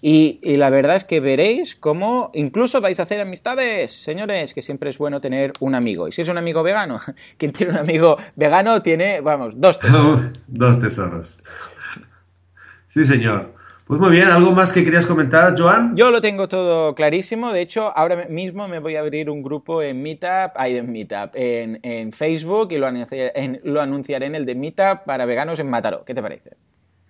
Y, 0.02 0.40
y, 0.42 0.58
la 0.58 0.70
verdad 0.70 0.96
es 0.96 1.04
que 1.04 1.20
veréis 1.20 1.76
cómo 1.76 2.32
incluso 2.34 2.82
vais 2.82 3.00
a 3.00 3.04
hacer 3.04 3.22
amistades, 3.22 3.92
señores, 3.92 4.54
que 4.54 4.62
siempre 4.62 4.90
es 4.90 4.98
bueno 4.98 5.22
tener 5.22 5.54
un 5.60 5.76
amigo. 5.76 6.08
Y 6.08 6.12
si 6.12 6.22
es 6.22 6.30
un 6.30 6.38
amigo 6.38 6.64
vegano, 6.64 6.96
quien 7.38 7.52
tiene 7.52 7.74
un 7.74 7.80
amigo 7.80 8.18
vegano 8.36 8.82
tiene, 8.82 9.22
vamos, 9.22 9.60
dos 9.60 9.80
tesoros. 9.80 10.26
dos 10.48 10.80
tesoros. 10.80 11.40
Sí, 12.88 13.06
señor. 13.06 13.62
Pues 13.92 14.00
muy 14.00 14.12
bien, 14.12 14.30
¿algo 14.30 14.54
más 14.54 14.72
que 14.72 14.86
querías 14.86 15.06
comentar, 15.06 15.54
Joan? 15.58 15.98
Yo 15.98 16.12
lo 16.12 16.22
tengo 16.22 16.48
todo 16.48 16.96
clarísimo. 16.96 17.52
De 17.52 17.60
hecho, 17.60 17.92
ahora 17.94 18.26
mismo 18.30 18.70
me 18.70 18.80
voy 18.80 18.96
a 18.96 19.02
abrir 19.02 19.30
un 19.30 19.44
grupo 19.44 19.82
en 19.82 20.02
Meetup, 20.02 20.54
hay 20.56 20.78
en 20.78 20.90
Meetup, 20.90 21.32
en, 21.34 22.12
Facebook 22.14 22.72
y 22.72 22.78
lo 22.78 22.88
anunciaré, 22.88 23.34
en, 23.36 23.60
lo 23.66 23.82
anunciaré 23.82 24.28
en 24.28 24.36
el 24.36 24.46
de 24.46 24.56
Meetup 24.56 25.04
para 25.06 25.26
veganos 25.26 25.60
en 25.60 25.70
Mataró. 25.70 26.06
¿Qué 26.06 26.14
te 26.14 26.22
parece? 26.22 26.52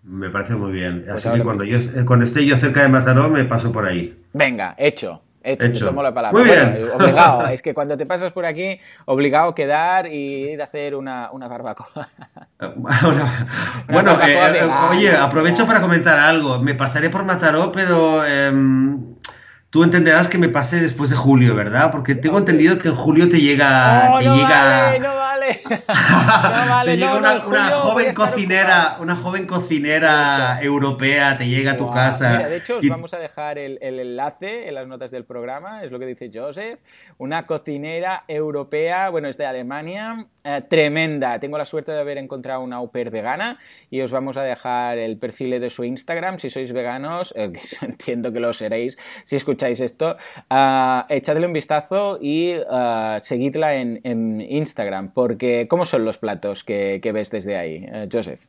Me 0.04 0.30
parece 0.30 0.56
muy 0.56 0.72
bien. 0.72 1.04
Pues 1.08 1.26
Así 1.26 1.38
que 1.38 1.44
cuando, 1.44 1.64
yo, 1.64 1.78
cuando 2.06 2.26
esté 2.26 2.46
yo 2.46 2.58
cerca 2.58 2.82
de 2.82 2.90
Mataró 2.90 3.30
me 3.30 3.44
paso 3.46 3.72
por 3.72 3.86
ahí. 3.86 4.18
Venga, 4.34 4.76
hecho. 4.78 5.22
Hecho, 5.44 5.66
Hecho. 5.66 5.86
Te 5.86 5.90
tomo 5.90 6.04
la 6.04 6.14
palabra. 6.14 6.40
Muy 6.40 6.48
bien. 6.48 6.84
obligado, 6.94 7.48
es 7.52 7.62
que 7.64 7.74
cuando 7.74 7.98
te 7.98 8.06
pasas 8.06 8.32
por 8.32 8.46
aquí, 8.46 8.80
obligado 9.06 9.50
a 9.50 9.56
quedar 9.56 10.06
y 10.08 10.52
ir 10.52 10.62
a 10.62 10.66
hacer 10.66 10.96
una, 10.96 11.32
una 11.32 11.48
barbacoa. 11.48 12.10
bueno, 13.90 14.12
eh, 14.22 14.60
eh, 14.60 14.70
oye, 14.92 15.16
aprovecho 15.16 15.66
para 15.66 15.82
comentar 15.82 16.20
algo. 16.20 16.60
Me 16.60 16.76
pasaré 16.76 17.10
por 17.10 17.26
Mataró, 17.26 17.72
pero 17.72 18.24
em, 18.24 19.16
tú 19.72 19.84
entenderás 19.84 20.28
que 20.28 20.38
me 20.38 20.50
pase 20.50 20.80
después 20.80 21.10
de 21.10 21.16
julio, 21.16 21.56
¿verdad? 21.56 21.90
Porque 21.92 22.14
tengo 22.14 22.38
entendido 22.38 22.78
que 22.78 22.90
en 22.90 22.96
julio 22.96 23.28
te 23.28 23.42
llega. 23.42 24.12
Oh, 24.14 24.20
te 24.20 24.26
no 24.26 24.36
llega 24.36 24.82
vale, 24.84 25.00
no 25.00 25.16
vale. 25.16 25.31
Vale. 25.64 25.84
No 26.62 26.70
vale, 26.70 26.92
te 26.92 26.98
llega 26.98 27.12
no, 27.14 27.20
una, 27.20 27.34
no, 27.70 27.76
joven 27.78 28.14
cocinera, 28.14 28.98
una 29.00 29.16
joven 29.16 29.46
cocinera 29.46 30.60
europea, 30.62 31.38
te 31.38 31.48
llega 31.48 31.72
a 31.74 31.78
tu 31.78 31.90
casa. 31.90 32.38
Mira, 32.38 32.50
de 32.50 32.58
hecho, 32.58 32.78
os 32.78 32.84
y- 32.84 32.90
vamos 32.90 33.14
a 33.14 33.20
dejar 33.20 33.58
el, 33.58 33.78
el 33.82 34.00
enlace 34.00 34.68
en 34.68 34.76
las 34.76 34.88
notas 34.88 35.12
del 35.12 35.26
programa, 35.26 35.84
es 35.84 35.92
lo 35.92 36.00
que 36.00 36.06
dice 36.06 36.32
Joseph. 36.34 36.80
Una 37.18 37.46
cocinera 37.46 38.24
europea, 38.28 39.10
bueno, 39.10 39.28
es 39.28 39.38
de 39.38 39.46
Alemania, 39.46 40.28
eh, 40.44 40.62
tremenda. 40.68 41.40
Tengo 41.40 41.58
la 41.58 41.66
suerte 41.66 41.92
de 41.92 42.00
haber 42.00 42.18
encontrado 42.18 42.62
una 42.62 42.78
au 42.78 42.92
vegana 42.92 43.60
y 43.90 44.02
os 44.02 44.12
vamos 44.12 44.38
a 44.38 44.44
dejar 44.44 44.98
el 44.98 45.18
perfil 45.18 45.60
de 45.60 45.70
su 45.70 45.84
Instagram. 45.84 46.40
Si 46.40 46.50
sois 46.50 46.72
veganos, 46.72 47.34
eh, 47.36 47.52
entiendo 47.82 48.32
que 48.32 48.40
lo 48.40 48.54
seréis 48.54 48.98
si 49.24 49.36
escucháis 49.36 49.80
esto, 49.80 50.18
ah, 50.50 51.06
echadle 51.10 51.46
un 51.46 51.54
vistazo 51.54 52.20
y 52.22 52.56
seguidla 53.22 53.76
en, 53.76 54.02
en 54.04 54.42
Instagram, 54.42 55.14
porque 55.14 55.68
¿cómo 55.70 55.86
son 55.86 56.06
los 56.06 56.18
platos 56.18 56.64
que, 56.64 57.00
que 57.02 57.12
ves 57.12 57.30
desde 57.30 57.58
ahí, 57.58 57.86
eh, 57.92 58.08
Joseph? 58.12 58.42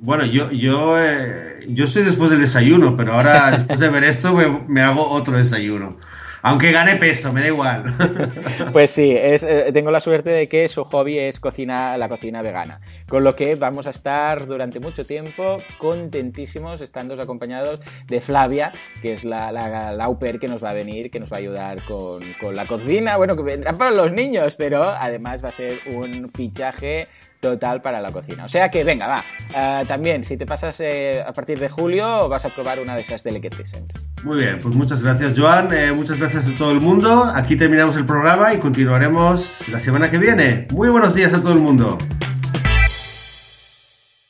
Bueno, 0.00 0.24
yo, 0.24 0.50
yo, 0.52 1.00
eh, 1.00 1.60
yo 1.68 1.84
estoy 1.84 2.04
después 2.04 2.30
del 2.30 2.40
desayuno, 2.40 2.96
pero 2.96 3.14
ahora 3.14 3.50
después 3.50 3.80
de 3.80 3.88
ver 3.88 4.04
esto 4.04 4.36
me 4.68 4.80
hago 4.80 5.08
otro 5.08 5.36
desayuno. 5.36 5.98
Aunque 6.42 6.72
gane 6.72 6.96
peso, 6.96 7.32
me 7.32 7.40
da 7.40 7.46
igual. 7.48 7.84
Pues 8.72 8.90
sí, 8.90 9.14
eh, 9.16 9.70
tengo 9.72 9.90
la 9.90 10.00
suerte 10.00 10.30
de 10.30 10.46
que 10.46 10.68
su 10.68 10.84
hobby 10.84 11.18
es 11.18 11.40
cocina, 11.40 11.96
la 11.96 12.08
cocina 12.08 12.42
vegana. 12.42 12.80
Con 13.08 13.24
lo 13.24 13.34
que 13.34 13.54
vamos 13.54 13.86
a 13.86 13.90
estar 13.90 14.46
durante 14.46 14.80
mucho 14.80 15.04
tiempo 15.04 15.58
contentísimos 15.78 16.80
estando 16.80 17.14
acompañados 17.20 17.80
de 18.06 18.20
Flavia, 18.20 18.72
que 19.00 19.14
es 19.14 19.24
la, 19.24 19.52
la, 19.52 19.92
la 19.92 20.04
au 20.04 20.18
pair 20.18 20.38
que 20.38 20.48
nos 20.48 20.62
va 20.62 20.70
a 20.70 20.74
venir, 20.74 21.10
que 21.10 21.20
nos 21.20 21.32
va 21.32 21.36
a 21.36 21.40
ayudar 21.40 21.82
con, 21.82 22.22
con 22.40 22.54
la 22.54 22.66
cocina. 22.66 23.16
Bueno, 23.16 23.36
que 23.36 23.42
vendrá 23.42 23.72
para 23.72 23.90
los 23.90 24.12
niños, 24.12 24.54
pero 24.56 24.82
además 24.84 25.42
va 25.42 25.48
a 25.48 25.52
ser 25.52 25.78
un 25.86 26.30
fichaje 26.34 27.08
total 27.40 27.80
para 27.82 28.00
la 28.00 28.10
cocina. 28.10 28.44
O 28.44 28.48
sea 28.48 28.70
que, 28.70 28.84
venga, 28.84 29.06
va. 29.06 29.24
Eh, 29.54 29.84
también, 29.86 30.24
si 30.24 30.36
te 30.36 30.46
pasas 30.46 30.76
eh, 30.80 31.22
a 31.26 31.32
partir 31.32 31.58
de 31.58 31.68
julio, 31.68 32.28
vas 32.28 32.44
a 32.44 32.48
probar 32.50 32.80
una 32.80 32.94
de 32.94 33.02
esas 33.02 33.22
delicatessens. 33.22 33.92
Muy 34.24 34.38
bien, 34.38 34.58
pues 34.60 34.74
muchas 34.74 35.02
gracias, 35.02 35.34
Joan. 35.38 35.72
eh, 35.72 35.92
muchas 35.92 36.18
gracias 36.18 36.46
a 36.46 36.54
todo 36.56 36.72
el 36.72 36.80
mundo. 36.80 37.30
Aquí 37.34 37.56
terminamos 37.56 37.96
el 37.96 38.04
programa 38.04 38.52
y 38.52 38.58
continuaremos 38.58 39.68
la 39.68 39.80
semana 39.80 40.10
que 40.10 40.18
viene. 40.18 40.66
Muy 40.70 40.88
buenos 40.88 41.14
días 41.14 41.32
a 41.32 41.40
todo 41.40 41.52
el 41.52 41.60
mundo. 41.60 41.98